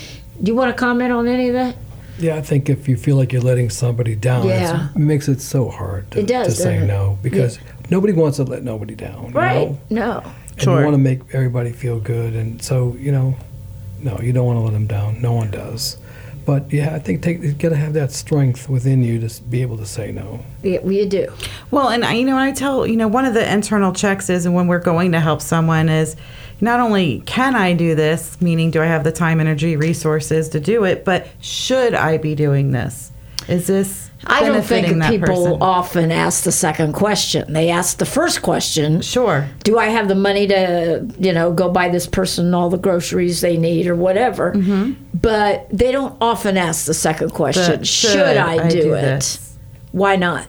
[0.42, 1.76] do you want to comment on any of that?
[2.20, 4.90] Yeah, I think if you feel like you're letting somebody down, Yeah.
[4.96, 6.86] it makes it so hard to, It does, to say it?
[6.86, 7.60] no because
[7.90, 9.26] nobody wants to let nobody down.
[9.30, 9.70] you Right.
[9.70, 9.78] know?
[9.90, 10.22] No.
[10.52, 10.78] And Sure.
[10.80, 13.36] you want to make everybody feel good, and so you know,
[14.02, 15.22] no, you don't want to let them down.
[15.22, 15.98] No one does.
[16.46, 19.62] But yeah, I think take, you got to have that strength within you to be
[19.62, 20.42] able to say no.
[20.62, 21.28] Yeah, you do.
[21.72, 24.46] Well, and I, you know, I tell you know one of the internal checks is,
[24.46, 26.16] and when we're going to help someone is,
[26.64, 30.60] not only can I do this, meaning do I have the time, energy, resources to
[30.60, 33.12] do it, but should I be doing this?
[33.50, 35.62] Is this I don't think people person?
[35.62, 37.52] often ask the second question.
[37.52, 39.02] They ask the first question.
[39.02, 39.50] Sure.
[39.66, 43.42] Do I have the money to, you know, go buy this person all the groceries
[43.42, 44.54] they need or whatever?
[44.54, 45.18] Mm-hmm.
[45.18, 47.82] But they don't often ask the second question.
[47.82, 49.02] The, should, I, do, it?
[49.02, 49.58] this?
[49.92, 50.48] Why not?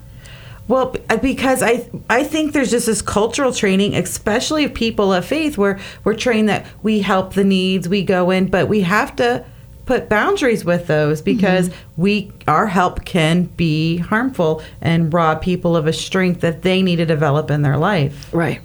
[0.66, 5.24] Well, uh, because I I think there's just this cultural training, especially of people of
[5.24, 9.14] faith, where we're trained that we help the needs, we go in, but we have
[9.16, 9.44] to
[9.86, 15.86] put boundaries with those because we our help can be harmful and rob people of
[15.86, 18.32] a strength that they need to develop in their life.
[18.32, 18.60] Right.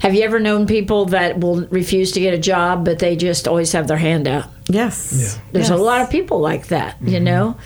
[0.00, 3.48] Have you ever known people that will refuse to get a job, but they just
[3.48, 4.46] always have their hand out?
[4.72, 5.12] Yes.
[5.12, 5.42] Yeah.
[5.52, 5.78] There's Yes.
[5.78, 7.56] a lot of people like that, you know?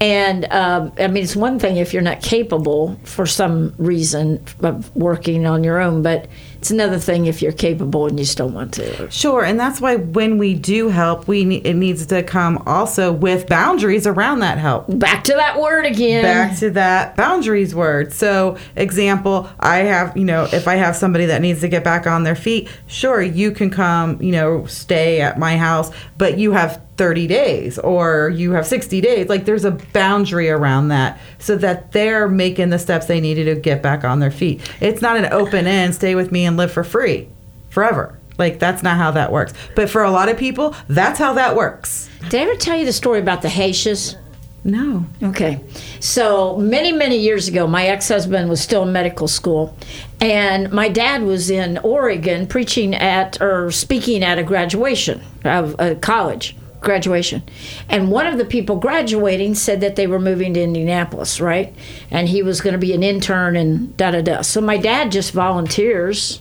[0.00, 4.94] And um, I mean, it's one thing if you're not capable for some reason of
[4.94, 6.26] working on your own, but
[6.62, 9.10] it's another thing if you're capable and you still want to.
[9.10, 13.10] Sure, and that's why when we do help, we ne- it needs to come also
[13.10, 14.84] with boundaries around that help.
[14.88, 16.22] Back to that word again.
[16.22, 18.12] Back to that boundaries word.
[18.12, 22.06] So, example, I have, you know, if I have somebody that needs to get back
[22.06, 26.52] on their feet, sure, you can come, you know, stay at my house, but you
[26.52, 29.28] have 30 days or you have 60 days.
[29.28, 33.60] Like there's a boundary around that so that they're making the steps they needed to
[33.60, 34.60] get back on their feet.
[34.80, 37.28] It's not an open end, stay with me and live for free
[37.70, 38.18] forever.
[38.38, 39.54] Like that's not how that works.
[39.74, 42.10] But for a lot of people, that's how that works.
[42.28, 44.16] Did I ever tell you the story about the Haitians?
[44.64, 45.04] No.
[45.22, 45.60] Okay.
[45.98, 49.76] So many, many years ago, my ex husband was still in medical school,
[50.20, 55.96] and my dad was in Oregon preaching at or speaking at a graduation of a
[55.96, 57.42] college graduation.
[57.88, 61.74] And one of the people graduating said that they were moving to Indianapolis, right?
[62.10, 64.42] And he was going to be an intern and da da da.
[64.42, 66.40] So my dad just volunteers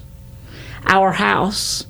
[0.86, 1.86] our house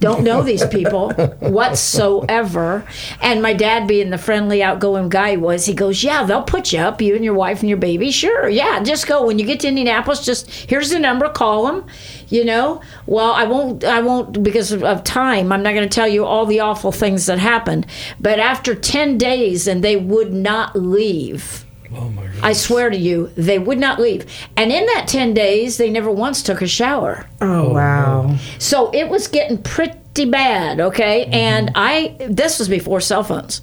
[0.00, 2.84] don't know these people whatsoever.
[3.20, 6.80] And my dad, being the friendly, outgoing guy was, he goes, "Yeah, they'll put you
[6.80, 8.10] up, you and your wife and your baby.
[8.10, 9.26] Sure, yeah, just go.
[9.26, 11.86] When you get to Indianapolis, just here's the number, call them.
[12.28, 12.80] You know.
[13.06, 13.84] Well, I won't.
[13.84, 15.52] I won't because of- time.
[15.52, 17.86] I'm not going to tell you all the awful things that happened.
[18.18, 21.65] But after ten days, and they would not leave.
[21.94, 22.36] Oh my god.
[22.42, 24.26] I swear to you, they would not leave.
[24.56, 27.26] And in that 10 days, they never once took a shower.
[27.40, 28.36] Oh, oh wow.
[28.58, 31.24] So it was getting pretty bad, okay?
[31.24, 31.34] Mm-hmm.
[31.34, 33.60] And I, this was before cell phones.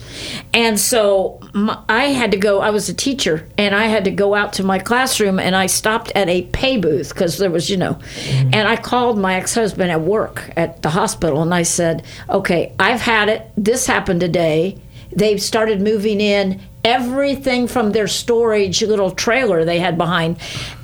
[0.54, 4.12] And so my, I had to go, I was a teacher, and I had to
[4.12, 7.70] go out to my classroom and I stopped at a pay booth because there was,
[7.70, 8.52] you know, mm-hmm.
[8.54, 12.74] and I called my ex husband at work at the hospital and I said, okay,
[12.80, 13.52] I've had it.
[13.58, 14.80] This happened today.
[15.16, 20.38] They've started moving in everything from their storage little trailer they had behind.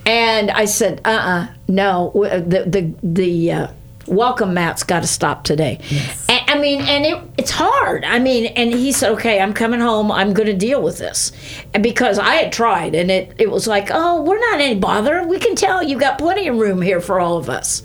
[0.05, 3.67] And I said, uh uh no, the, the, the, uh,
[4.09, 5.79] welcome mat's got to stop today.
[6.27, 8.03] And, I mean, and it, it's hard.
[8.03, 10.11] I mean, and he said, okay, I'm coming home.
[10.11, 11.31] I'm going to deal with this.
[11.73, 15.27] And because I had tried and it, it was like, oh, we're not any bother.
[15.27, 17.83] We can tell you've got plenty of room here for all of us.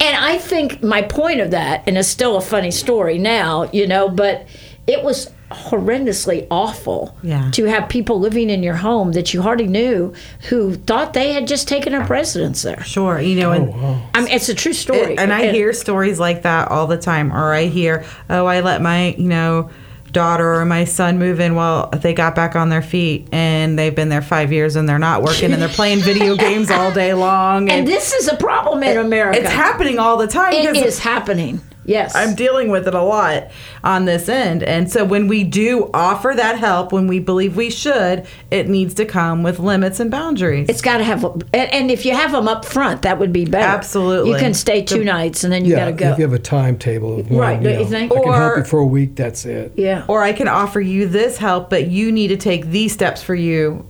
[0.00, 3.86] And I think my point of that, and it's still a funny story now, you
[3.86, 4.46] know, but
[4.86, 7.50] it was horrendously awful Yeah.
[7.52, 10.12] to have people living in your home that you hardly knew
[10.48, 12.82] who thought they had just taken up residence there.
[12.84, 13.20] Sure.
[13.20, 15.18] You know, and oh, I mean, it's a true story.
[15.18, 17.32] and I hear stories like that all the time.
[17.32, 19.70] Or I hear, oh, I let my, you know,
[20.12, 23.94] daughter or my son move in while they got back on their feet and they've
[23.94, 27.14] been there five years and they're not working and they're playing video games all day
[27.14, 27.70] long.
[27.70, 29.38] and this is a problem in America.
[29.40, 30.52] it's happening all the time.
[30.52, 31.60] it is happening.
[31.84, 32.14] Yes.
[32.14, 33.50] I'm dealing with it a lot
[33.82, 34.62] on this end.
[34.62, 38.94] And so when we do offer that help, when we believe we should, it needs
[38.94, 40.68] to come with limits and boundaries.
[40.68, 43.44] it's got to have, and, and if you have them up front, that would be
[43.44, 43.66] better.
[43.66, 44.32] Absolutely.
[44.32, 46.12] You can stay two nights and then you yeah, got to go.
[46.12, 48.12] if you have a timetable of when, Right, you don't you know, think?
[48.12, 49.16] I can help you for a week.
[49.16, 49.72] That's it.
[49.76, 50.04] yeah.
[50.08, 53.34] or I can offer you this help, but you need to take these steps for
[53.34, 53.86] you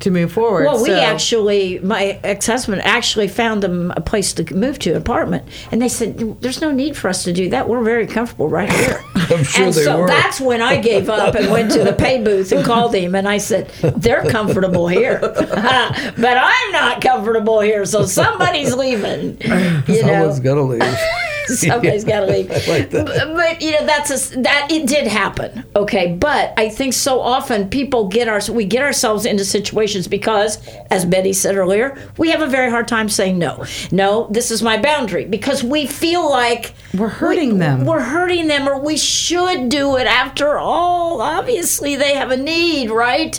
[0.00, 0.64] to move forward.
[0.64, 5.44] Well, we actually, my ex-husband actually found them a place to move to, an apartment,
[5.70, 7.68] and they said, "There's no need for us to do that.
[7.68, 10.06] We're very comfortable right here." I'm sure and they so were.
[10.06, 13.28] that's when I gave up and went to the pay booth and called him, and
[13.28, 17.84] I said, "They're comfortable here, but I'm not comfortable here.
[17.84, 19.38] So somebody's leaving."
[19.90, 21.29] You know, Someone's to leave.
[21.68, 22.48] somebody's got to leave.
[22.68, 23.06] like that.
[23.06, 25.64] But, but, you know that's a s that it did happen.
[25.76, 30.58] Okay, but I think so often people get our we get ourselves into situations because,
[30.90, 33.64] as Betty said earlier, we have a very hard time saying no.
[33.92, 37.84] No, this is my boundary because we feel like We're hurting we- them.
[37.84, 40.06] We're hurting them, or we should do it.
[40.06, 43.38] After all, obviously they have a need, right?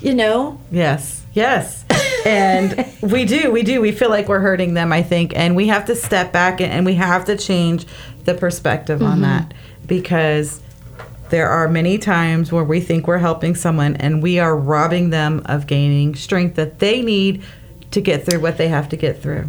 [0.00, 0.60] You know.
[0.70, 1.84] Yes, yes.
[2.26, 3.80] And we do, we do.
[3.80, 5.36] We feel like we're hurting them, I think.
[5.36, 7.86] And we have to step back and, and we have to change
[8.24, 9.54] the perspective on that
[9.86, 10.60] because
[11.30, 15.42] there are many times where we think we're helping someone and we are robbing them
[15.46, 17.42] of gaining strength that they need
[17.90, 19.48] to get through what they have to get through.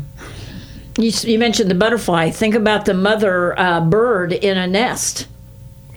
[0.97, 2.29] You, you mentioned the butterfly.
[2.31, 5.27] Think about the mother uh, bird in a nest.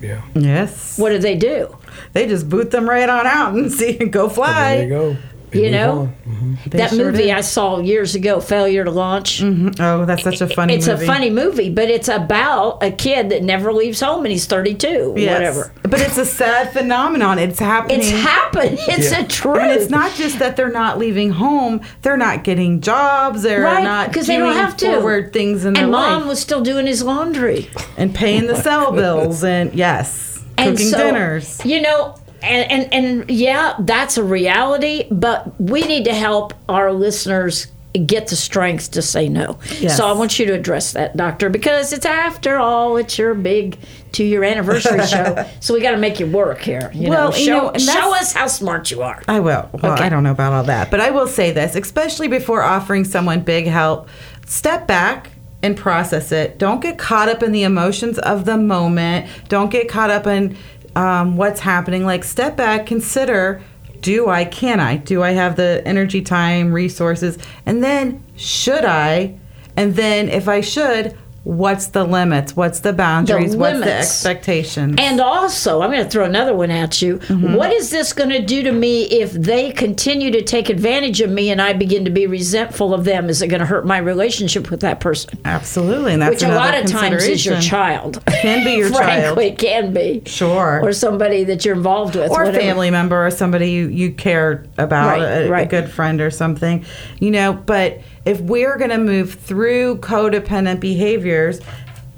[0.01, 0.23] Yeah.
[0.35, 0.99] Yes.
[0.99, 1.77] What do they do?
[2.13, 4.77] They just boot them right on out and see and go fly.
[4.77, 5.17] There you go.
[5.55, 5.91] You know?
[5.93, 6.15] on.
[6.27, 6.55] Mm-hmm.
[6.71, 7.31] They that sure movie do.
[7.33, 9.41] I saw years ago, Failure to Launch.
[9.43, 9.81] Mm-hmm.
[9.83, 10.79] Oh, that's such a funny movie.
[10.79, 11.05] it's movie.
[11.05, 15.15] a funny movie, but it's about a kid that never leaves home and he's 32,
[15.17, 15.33] Yes.
[15.35, 15.73] whatever.
[15.83, 17.39] But it's a sad phenomenon.
[17.39, 18.01] It's happening.
[18.01, 18.79] It's happened.
[18.89, 19.21] It's Yeah.
[19.21, 19.59] a truth.
[19.59, 23.43] And it's not just that they're not leaving home; they're not getting jobs.
[23.43, 24.87] They're Right, not 'cause they don't doing have to.
[24.87, 27.69] forward things in their and mom life was still doing his laundry.
[27.97, 29.43] and paying the cell bills.
[29.45, 31.61] And yes, And cooking so, dinners.
[31.65, 35.07] You know, and, and and yeah, that's a reality.
[35.11, 37.69] But we need to help our listeners
[38.07, 39.59] get the strength to say no.
[39.79, 39.99] Yes.
[39.99, 43.77] So I want you to address that, doctor, because it's after all, it's your big
[44.13, 45.45] two-year anniversary show.
[45.61, 46.91] So we got to make you work here.
[46.95, 49.23] You Well, know, you show, know, show us how smart you are.
[49.29, 49.69] I will.
[49.73, 50.05] Well, Okay.
[50.05, 53.41] I don't know about all that, but I will say this, especially before offering someone
[53.43, 54.09] big help,
[54.47, 55.31] step back
[55.63, 56.57] and process it.
[56.59, 59.27] Don't get caught up in the emotions of the moment.
[59.49, 60.57] Don't get caught up in
[60.97, 62.05] um, what's happening.
[62.05, 63.63] Like, step back, consider
[64.03, 64.97] do I, can I?
[64.97, 67.39] Do I have the energy, time, resources?
[67.65, 69.39] And then, should I?
[69.77, 72.55] And then, if I should, what's the limits?
[72.55, 73.57] What's the boundaries?
[73.57, 74.97] What's the expectations?
[74.99, 77.19] And also, I'm going to throw another one at you.
[77.19, 77.55] Mm-hmm.
[77.55, 81.31] What is this going to do to me if they continue to take advantage of
[81.31, 83.29] me and I begin to be resentful of them?
[83.29, 85.39] Is it going to hurt my relationship with that person?
[85.45, 88.23] Absolutely, and that's Which a lot of times is your child.
[88.27, 89.35] Can be your child.
[89.35, 90.23] Frankly, it can be.
[90.27, 90.81] Sure.
[90.83, 92.31] Or somebody that you're involved with.
[92.31, 96.21] or a family member or somebody you, you care about, Right, a, a good friend
[96.21, 96.85] or something,
[97.19, 97.53] you know.
[97.53, 101.61] But if we're going to move through codependent behaviors,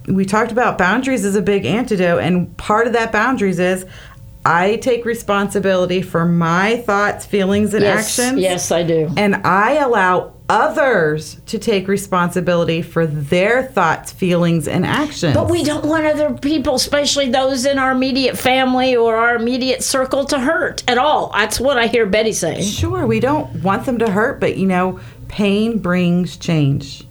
[0.06, 3.86] we talked about boundaries as a big antidote, and part of that boundaries is
[4.46, 8.40] I take responsibility for my thoughts, feelings, and Yes, actions.
[8.40, 9.10] yes, I do.
[9.16, 15.34] And I allow others to take responsibility for their thoughts, feelings, and actions.
[15.34, 19.82] But we don't want other people, especially those in our immediate family or our immediate
[19.82, 21.30] circle, to hurt at all.
[21.32, 22.64] That's what I hear Betty saying.
[22.64, 25.00] Sure, we don't want them to hurt, but you know,
[25.38, 27.02] pain brings change.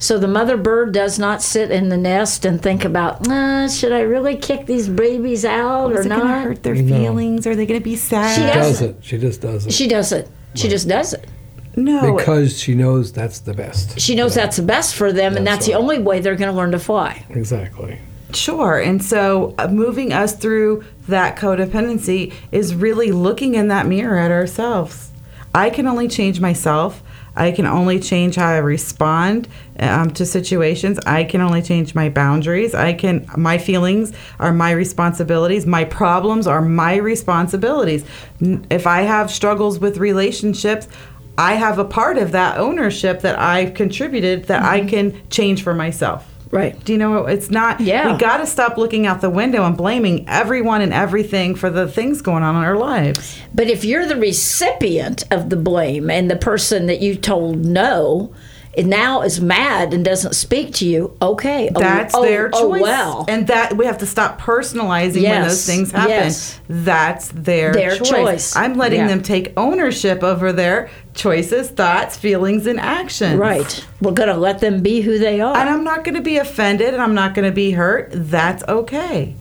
[0.00, 3.92] So the mother bird does not sit in the nest and think about, uh, should
[3.92, 6.42] I really kick these babies out or Is it going to not?
[6.42, 7.46] hurt their feelings?
[7.46, 8.34] Are they going to be sad?
[8.34, 8.96] She Does doesn't.
[8.98, 9.04] it?
[9.04, 10.28] She just does it She does it.
[10.56, 11.28] She just does it.
[11.76, 14.00] No, because she knows that's the best.
[14.00, 16.50] She knows that's the best for them, and that's That's the only way they're going
[16.50, 17.24] to learn to fly.
[17.30, 17.98] Exactly.
[18.34, 18.78] sure.
[18.80, 24.30] And so, uh, moving us through that codependency is really looking in that mirror at
[24.32, 25.12] ourselves.
[25.54, 27.02] I can only change myself.
[27.36, 30.98] I can only change how I respond um, to situations.
[31.06, 32.74] I can only change my boundaries.
[32.74, 33.26] I can.
[33.36, 35.66] My feelings are my responsibilities.
[35.66, 38.04] My problems are my responsibilities.
[38.40, 40.88] If I have struggles with relationships,
[41.38, 45.74] I have a part of that ownership that I've contributed that I can change for
[45.74, 46.31] myself.
[46.52, 46.78] Right.
[46.84, 47.80] Do you know it's not?
[47.80, 48.12] Yeah.
[48.12, 51.88] We got to stop looking out the window and blaming everyone and everything for the
[51.88, 53.40] things going on in our lives.
[53.54, 58.34] But if you're the recipient of the blame and the person that you told no
[58.78, 61.70] now is mad and doesn't speak to you, okay.
[61.74, 62.80] oh, That's oh, their oh, choice.
[62.80, 63.24] Oh, well.
[63.28, 66.10] And that we have to stop personalizing when those things happen.
[66.10, 66.58] Yes.
[66.68, 68.08] That's their, Their choice.
[68.08, 68.56] choice.
[68.56, 69.08] I'm letting Yeah.
[69.08, 73.36] them take ownership over their choices, thoughts, feelings, and actions.
[73.36, 73.86] right.
[74.00, 75.56] We're going to let them be who they are.
[75.56, 78.08] And I'm not going to be offended and I'm not going to be hurt.
[78.12, 79.34] That's okay.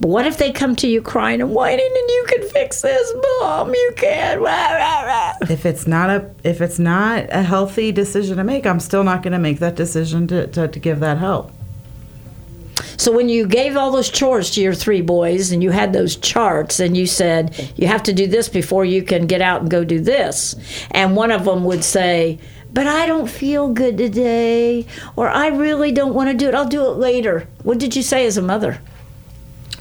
[0.00, 3.12] But what if they come to you crying and whining and you can fix this,
[3.40, 3.74] mom?
[3.74, 4.40] You can.
[4.40, 5.32] Rah, rah, rah.
[5.50, 9.22] If it's not a if it's not a healthy decision to make, I'm still not
[9.22, 11.52] going to make that decision to, to, to give that help.
[12.96, 16.16] So when you gave all those chores to your three boys and you had those
[16.16, 19.70] charts and you said you have to do this before you can get out and
[19.70, 20.54] go do this,
[20.92, 22.38] and one of them would say,
[22.72, 24.86] "But I don't feel good today,"
[25.16, 26.54] or "I really don't want to do it.
[26.54, 28.80] I'll do it later." What did you say as a mother?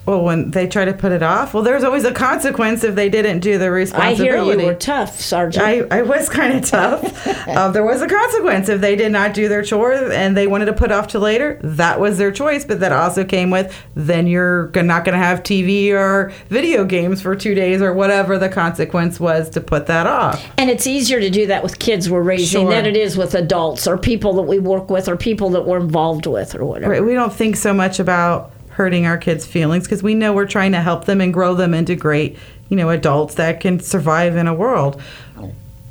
[0.07, 3.09] Well, when they try to put it off, well, there's always a consequence if they
[3.09, 5.65] didn't do the I hear you were tough, Sergeant.
[5.65, 7.27] I, I was kind of tough.
[7.45, 10.65] uh, there was a consequence if they did not do their chore and they wanted
[10.67, 11.59] to put off to later.
[11.61, 15.43] That was their choice, but that also came with then you're not going to have
[15.43, 20.07] TV or video games for two days or whatever the consequence was to put that
[20.07, 20.41] off.
[20.57, 22.69] And it's easier to do that with kids we're raising Sure.
[22.71, 25.81] than it is with adults or people that we work with or people that we're
[25.81, 26.93] involved with or whatever.
[26.93, 27.03] Right?
[27.03, 30.71] We don't think so much about hurting our kids' feelings because we know we're trying
[30.71, 32.37] to help them and grow them into great,
[32.69, 35.01] you know, adults that can survive in a world.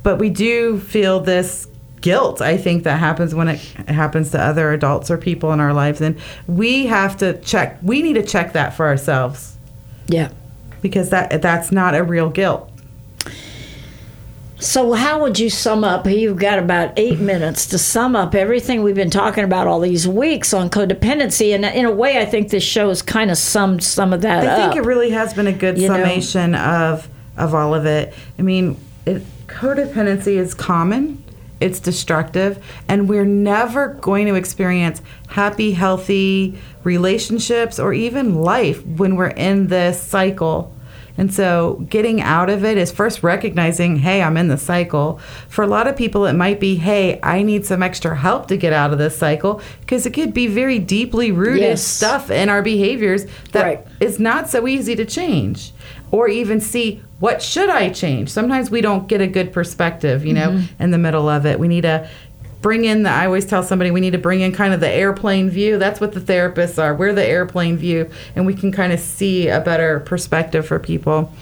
[0.04, 1.66] But we do feel this
[2.00, 3.58] guilt, I think, that happens when it
[3.88, 6.00] happens to other adults or people in our lives.
[6.00, 6.16] And
[6.46, 9.56] we have to check, we need to check that for ourselves
[10.06, 10.28] Yeah.
[10.80, 12.70] because that that's not a real guilt.
[14.58, 16.06] So, how would you sum up?
[16.06, 20.08] You've got about eight minutes to sum up everything we've been talking about all these
[20.08, 21.54] weeks on codependency.
[21.54, 24.44] And in a way, I think this show has kind of summed some of that
[24.44, 24.72] I up.
[24.72, 25.96] think it really has been a good You know?
[25.96, 28.14] summation of of all of it.
[28.38, 31.22] I mean, it, codependency is common,
[31.60, 39.16] it's destructive, and we're never going to experience happy, healthy relationships or even life when
[39.16, 40.72] we're in this cycle.
[41.18, 45.18] And so getting out of it is first recognizing, hey, I'm in the cycle.
[45.48, 48.56] For a lot of people, it might be, hey, I need some extra help to
[48.56, 51.82] get out of this cycle because it could be very deeply rooted Yes.
[51.82, 54.20] stuff in our behaviors that is Right.
[54.20, 55.72] not so easy to change
[56.10, 58.28] or even see what should I change.
[58.28, 60.82] Sometimes we don't get a good perspective, you know, Mm-hmm.
[60.82, 61.58] in the middle of it.
[61.58, 62.06] We need to
[62.66, 64.88] bring in the I always tell somebody we need to bring in kind of the
[64.88, 65.78] airplane view.
[65.78, 66.96] That's what the therapists are.
[66.96, 71.32] We're the airplane view and we can kind of see a better perspective for people.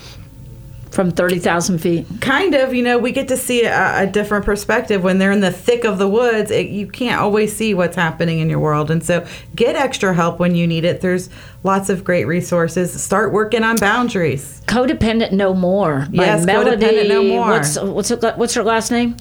[0.90, 2.06] From 30,000 feet.
[2.20, 5.40] Kind of, you know, we get to see a, a different perspective when they're in
[5.40, 6.50] the thick of the woods.
[6.50, 8.90] It, you can't always see what's happening in your world.
[8.90, 11.00] And so get extra help when you need it.
[11.00, 11.30] There's
[11.62, 13.02] lots of great resources.
[13.02, 14.60] Start working on boundaries.
[14.66, 16.06] Codependent No More.
[16.10, 16.84] by Yes, Melody.
[16.84, 17.48] Codependent No More.
[17.48, 19.16] What's, what's, her, what's her last name?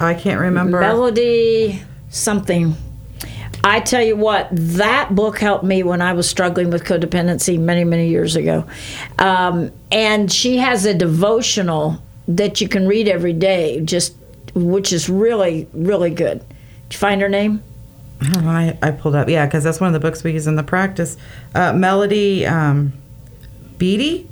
[0.00, 0.80] I can't remember.
[0.80, 2.74] Melody something.
[3.64, 7.84] I tell you what, that book helped me when I was struggling with codependency many,
[7.84, 8.64] many years ago.
[9.18, 14.14] Um, and she has a devotional that you can read every day, just
[14.54, 16.38] which is really, really good.
[16.38, 17.62] Did you find her name?
[18.22, 20.56] Oh, I, I pulled up, yeah, because that's one of the books we use in
[20.56, 21.16] the practice.
[21.54, 22.92] Uh, Melody um,
[23.76, 24.28] Beattie?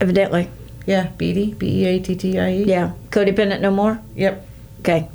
[0.00, 0.50] Evidently.
[0.86, 2.64] Yeah, Beattie, B E A T T I E.
[2.64, 2.92] Yeah.
[3.10, 4.00] Codependent No More?
[4.16, 4.46] Yep.
[4.80, 5.08] Okay.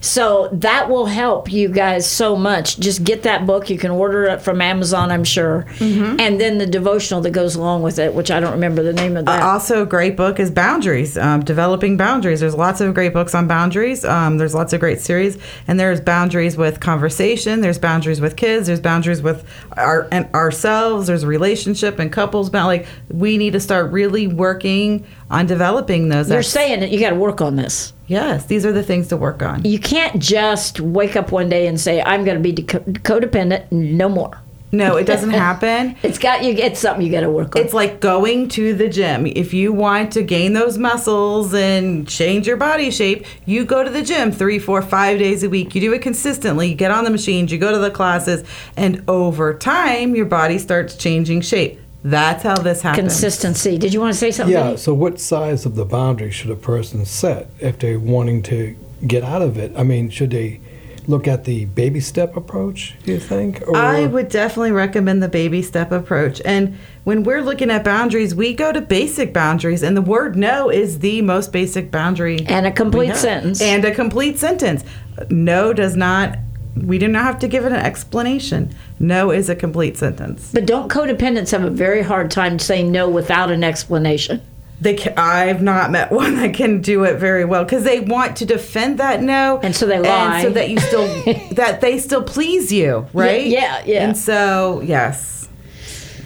[0.00, 2.78] So that will help you guys so much.
[2.78, 3.70] Just get that book.
[3.70, 5.66] You can order it from Amazon, I'm sure.
[5.76, 6.20] Mm-hmm.
[6.20, 9.16] And then the devotional that goes along with it, which I don't remember the name
[9.16, 9.42] of that.
[9.42, 12.40] Uh, also, a great book is Boundaries, um, Developing Boundaries.
[12.40, 14.04] There's lots of great books on boundaries.
[14.04, 17.62] Um, there's lots of great series, and there's boundaries with conversation.
[17.62, 18.66] There's boundaries with kids.
[18.66, 19.44] There's boundaries with
[19.76, 21.06] our and ourselves.
[21.06, 22.50] There's relationship and couples.
[22.50, 26.28] But like we need to start really working on developing those.
[26.28, 27.93] You're ex- saying that you got to work on this.
[28.06, 29.64] Yes, these are the things to work on.
[29.64, 34.08] You can't just wake up one day and say, I'm going to be codependent, no
[34.08, 34.40] more.
[34.74, 35.96] No, it doesn't happen.
[36.02, 36.52] It's got you.
[36.52, 37.62] It's something you got to work on.
[37.62, 39.26] It's like going to the gym.
[39.26, 43.90] If you want to gain those muscles and change your body shape, you go to
[43.90, 45.74] the gym three, four, five days a week.
[45.74, 46.68] You do it consistently.
[46.68, 48.46] You get on the machines, you go to the classes,
[48.76, 51.80] and over time, your body starts changing shape.
[52.04, 53.12] That's how this happens.
[53.12, 53.78] Consistency.
[53.78, 54.54] Did you want to say something?
[54.54, 54.76] Yeah.
[54.76, 58.76] So, what size of the boundary should a person set if they're wanting to
[59.06, 59.72] get out of it?
[59.74, 60.60] I mean, should they
[61.06, 62.94] look at the baby step approach?
[63.04, 63.62] Do you think?
[63.66, 66.42] Or I would definitely recommend the baby step approach.
[66.44, 70.70] And when we're looking at boundaries, we go to basic boundaries, and the word no
[70.70, 72.44] is the most basic boundary.
[72.46, 73.62] And a complete sentence.
[73.62, 74.84] And a complete sentence.
[75.30, 76.36] No does not,
[76.76, 78.74] we do not have to give it an explanation.
[78.98, 80.50] No is a complete sentence.
[80.52, 84.42] But don't codependents have a very hard time saying no without an explanation?
[84.80, 88.36] They ca I've not met one that can do it very well because they want
[88.38, 90.42] to defend that no, And so they lie.
[90.42, 91.06] so that you still
[91.52, 93.46] that they still please you, right?
[93.46, 94.04] yeah, yeah.
[94.04, 95.43] And so yes,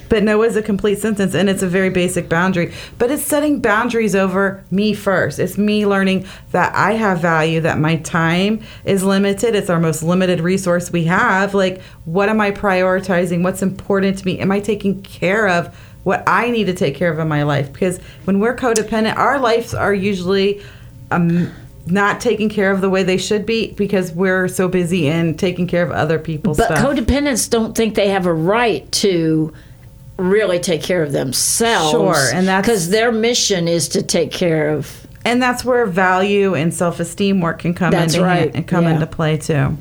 [0.09, 2.73] but no is a complete sentence, and it's a very basic boundary.
[2.97, 5.39] But it's setting boundaries over me first.
[5.39, 9.55] It's me learning that I have value, that my time is limited.
[9.55, 11.53] It's our most limited resource we have.
[11.53, 13.43] Like, what am I prioritizing?
[13.43, 14.39] What's important to me?
[14.39, 15.75] Am I taking care of?
[16.03, 19.37] What I need to take care of in my life because when we're codependent, our
[19.37, 20.63] lives are usually
[21.11, 21.51] um,
[21.85, 25.67] not taken care of the way they should be because we're so busy in taking
[25.67, 26.79] care of other people's But stuff.
[26.79, 29.53] codependents don't think they have a right to
[30.19, 31.91] really take care of themselves.
[31.91, 35.07] Sure, and that's- because their mission is to take care of.
[35.25, 38.91] and that's where value and self-esteem work can come into right, and come yeah.
[38.91, 39.77] into play too.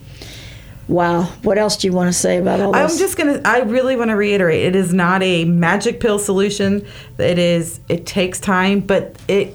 [0.88, 2.92] Wow, what else do you want to say about all this?
[2.92, 3.40] I'm just gonna.
[3.44, 4.64] I really want to reiterate.
[4.64, 6.84] It is not a magic pill solution.
[7.18, 7.78] It is.
[7.88, 9.54] It takes time, but it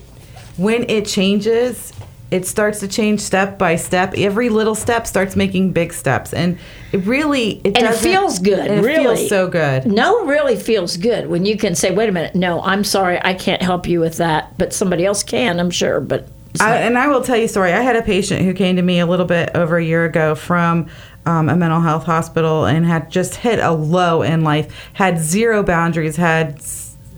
[0.57, 1.91] when it changes,
[2.33, 4.15] it starts to change step by step.
[4.17, 6.57] Every little step starts making big steps, and
[6.91, 8.57] it really it and it feels good.
[8.57, 9.85] and it really feels so good.
[9.85, 13.35] No, really feels good when you can say, "Wait a minute, no, I'm sorry, I
[13.35, 15.59] can't help you with that," but somebody else can.
[15.59, 16.27] I'm sure, but
[16.59, 17.71] I, and I will tell you a story.
[17.71, 20.33] I had a patient who came to me a little bit over a year ago
[20.33, 20.87] from
[21.27, 25.61] um, a mental health hospital and had just hit a low in life, had zero
[25.61, 26.59] boundaries, had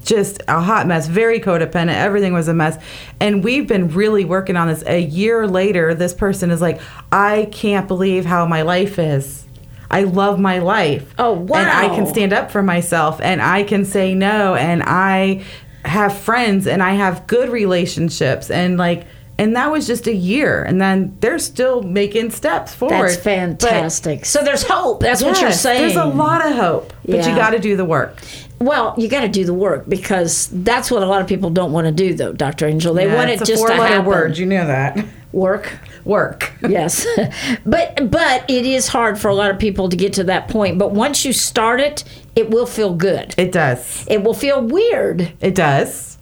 [0.06, 1.95] just a hot mess, very codependent.
[1.95, 2.78] Everything was a mess.
[3.20, 4.84] And we've been really working on this.
[4.86, 6.80] A year later, this person is like,
[7.12, 9.43] I can't believe how my life is.
[9.91, 11.14] I love my life.
[11.20, 11.58] Oh, wow.
[11.60, 15.43] And I can stand up for myself and I can say no and I
[15.84, 19.06] have friends and I have good relationships and like
[19.38, 23.10] and that was just a year and then they're still making steps forward.
[23.10, 24.26] that's fantastic.
[24.26, 25.01] so there's hope.
[25.01, 25.82] That's But what you're saying.
[25.82, 27.30] There's a lot of hope, but Yeah.
[27.30, 28.18] you got to do the work.
[28.60, 31.72] Well, you got to do the work because that's what a lot of people don't
[31.72, 32.93] want to do, though, Doctor Angel.
[32.93, 34.06] They Yeah, want it just to happen.
[34.06, 34.38] word.
[34.38, 35.06] You know that.
[35.32, 35.78] Work.
[36.06, 36.53] Work.
[36.70, 37.06] Yes.
[37.66, 40.78] but but it is hard for a lot of people to get to that point.
[40.80, 42.03] But once you start it,
[42.36, 43.36] it will feel good.
[43.38, 44.06] It does.
[44.08, 45.34] It will feel weird.
[45.41, 46.18] It does.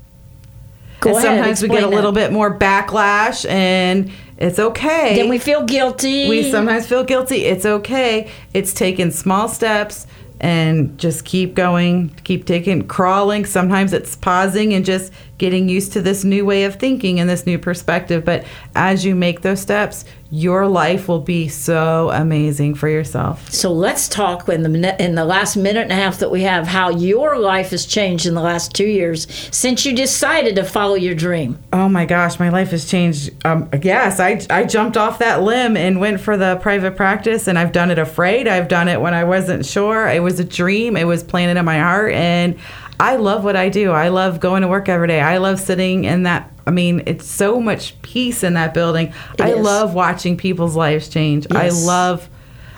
[1.00, 5.16] Go and ahead, sometimes we get a little bit more backlash and it's okay.
[5.16, 6.30] Then we feel guilty.
[6.30, 7.46] we sometimes feel guilty.
[7.46, 8.32] It's okay.
[8.54, 10.08] It's taking small steps
[10.44, 13.46] and just keep going, keep taking crawling.
[13.46, 17.46] Sometimes it's pausing and just getting used to this new way of thinking and this
[17.46, 18.24] new perspective.
[18.24, 23.52] But as you make those steps, your life will be so amazing for yourself.
[23.52, 26.66] So let's talk in the in the last minute and a half that we have
[26.66, 30.96] how your life has changed in the last two years since you decided to follow
[30.96, 31.60] your dream.
[31.72, 33.30] Oh my gosh, my life has changed.
[33.46, 37.60] Um, yes, I, I jumped off that limb and went for the private practice, and
[37.60, 38.48] I've done it afraid.
[38.48, 40.08] I've done it when I wasn't sure.
[40.08, 42.58] It was a dream, it was planted in my heart, and
[43.04, 43.92] I love what I do.
[43.92, 45.20] I love going to work every day.
[45.20, 46.50] I love sitting in that.
[46.66, 49.14] I mean, it's so much peace in that building.
[49.42, 49.60] I is.
[49.60, 51.46] love watching people's lives change.
[51.52, 52.30] I love,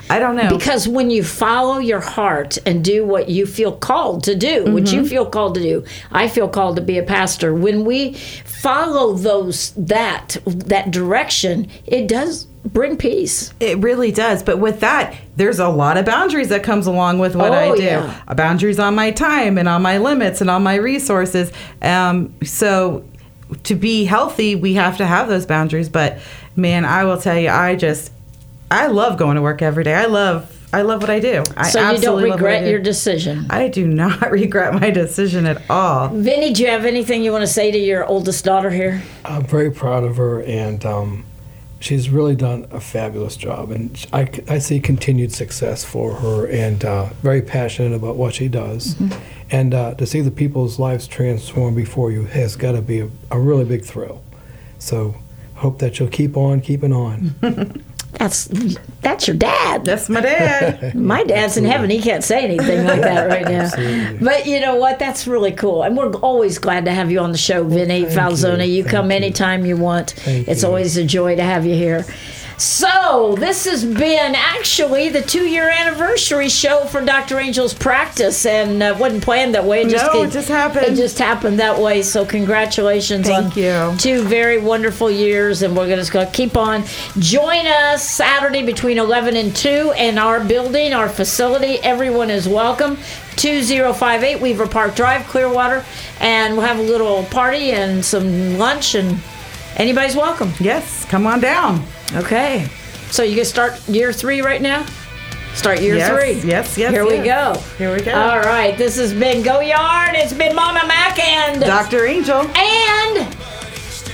[0.10, 0.49] I don't know.
[0.49, 4.84] Because when you follow your heart and do what you feel called to do, what
[4.84, 4.95] Mm-hmm.
[4.95, 7.53] you feel called to do, I feel called to be a pastor.
[7.56, 13.53] When we follow those that that direction, it does bring peace.
[13.60, 14.41] It really does.
[14.43, 17.76] But with that, there's a lot of boundaries that comes along with what I Oh,
[17.76, 17.84] do.
[17.84, 18.22] yeah.
[18.28, 21.51] Uh, Boundaries on my time and on my limits and on my resources.
[21.82, 23.03] Um, so
[23.64, 25.89] to be healthy, we have to have those boundaries.
[25.89, 26.18] But
[26.56, 28.12] man, I will tell you, I just
[28.76, 29.93] I love going to work every day.
[29.93, 31.41] I love I love what I do.
[31.55, 32.69] I So you don't absolutely love what regret do.
[32.71, 33.45] your decision.
[33.49, 36.09] I do not regret my decision at all.
[36.09, 39.01] Vinny, do you have anything you want to say to your oldest daughter here?
[39.23, 41.26] I'm very proud of her, and um,
[41.80, 43.71] she's really done a fabulous job.
[43.71, 48.17] And I, I, c- I see continued success for her, and uh, very passionate about
[48.17, 48.97] what she does.
[49.51, 53.09] And uh, to see the people's lives transform before you has got to be a,
[53.32, 54.21] a really big thrill.
[54.80, 55.15] So
[55.53, 57.34] hope that you'll keep on keeping on.
[58.18, 58.49] That's
[59.01, 59.86] that's your dad.
[59.86, 60.95] That's my dad.
[61.05, 61.89] My dad's in heaven.
[61.89, 64.18] He can't say anything like that right now.
[64.20, 64.97] But you know what?
[64.99, 65.84] That's really cool.
[65.84, 68.68] And we're always glad to have you on the show, Vinny Falzone.
[68.68, 69.18] You, Thank come you.
[69.18, 70.11] anytime you want.
[70.11, 70.68] Thank it's you.
[70.68, 72.05] always a joy to have you here.
[72.58, 77.38] So, this has been actually the two year anniversary show for Dr.
[77.38, 79.82] Angel's practice, and uh, wasn't planned that way.
[79.82, 80.86] It just, No, it just happened.
[80.86, 82.01] It just happened that way.
[82.01, 83.97] So, congratulations Thank on you.
[83.99, 86.86] two very wonderful years, and we're just going to keep on.
[87.20, 91.80] Join us Saturday between 11 and 2 in our building, our facility.
[91.80, 92.97] Everyone is welcome.
[93.36, 95.84] 2058 Weaver Park Drive, Clearwater,
[96.22, 99.20] and we'll have a little party and some lunch, and
[99.76, 100.53] anybody's welcome.
[100.62, 101.86] yes, come on down.
[102.14, 102.68] Okay.
[103.10, 104.86] So you can start year three right now?
[105.53, 106.49] Start year Yes, three.
[106.49, 107.53] yes, yes, Here we go.
[107.78, 108.14] Here we go.
[108.14, 108.78] All right.
[108.78, 110.12] This has been Go Yard.
[110.16, 112.06] It's been Mama Mac and Dr.
[112.06, 112.41] Angel.
[112.41, 113.36] and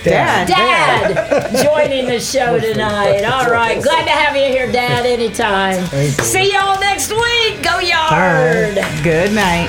[0.04, 0.46] Dad.
[0.48, 3.24] Dad joining the show tonight.
[3.24, 3.82] All right.
[3.82, 5.82] Glad to have you here, Dad, anytime.
[5.86, 6.24] Thank you.
[6.24, 7.62] See y'all next week.
[7.62, 8.76] Go Yard.
[9.02, 9.68] Good night.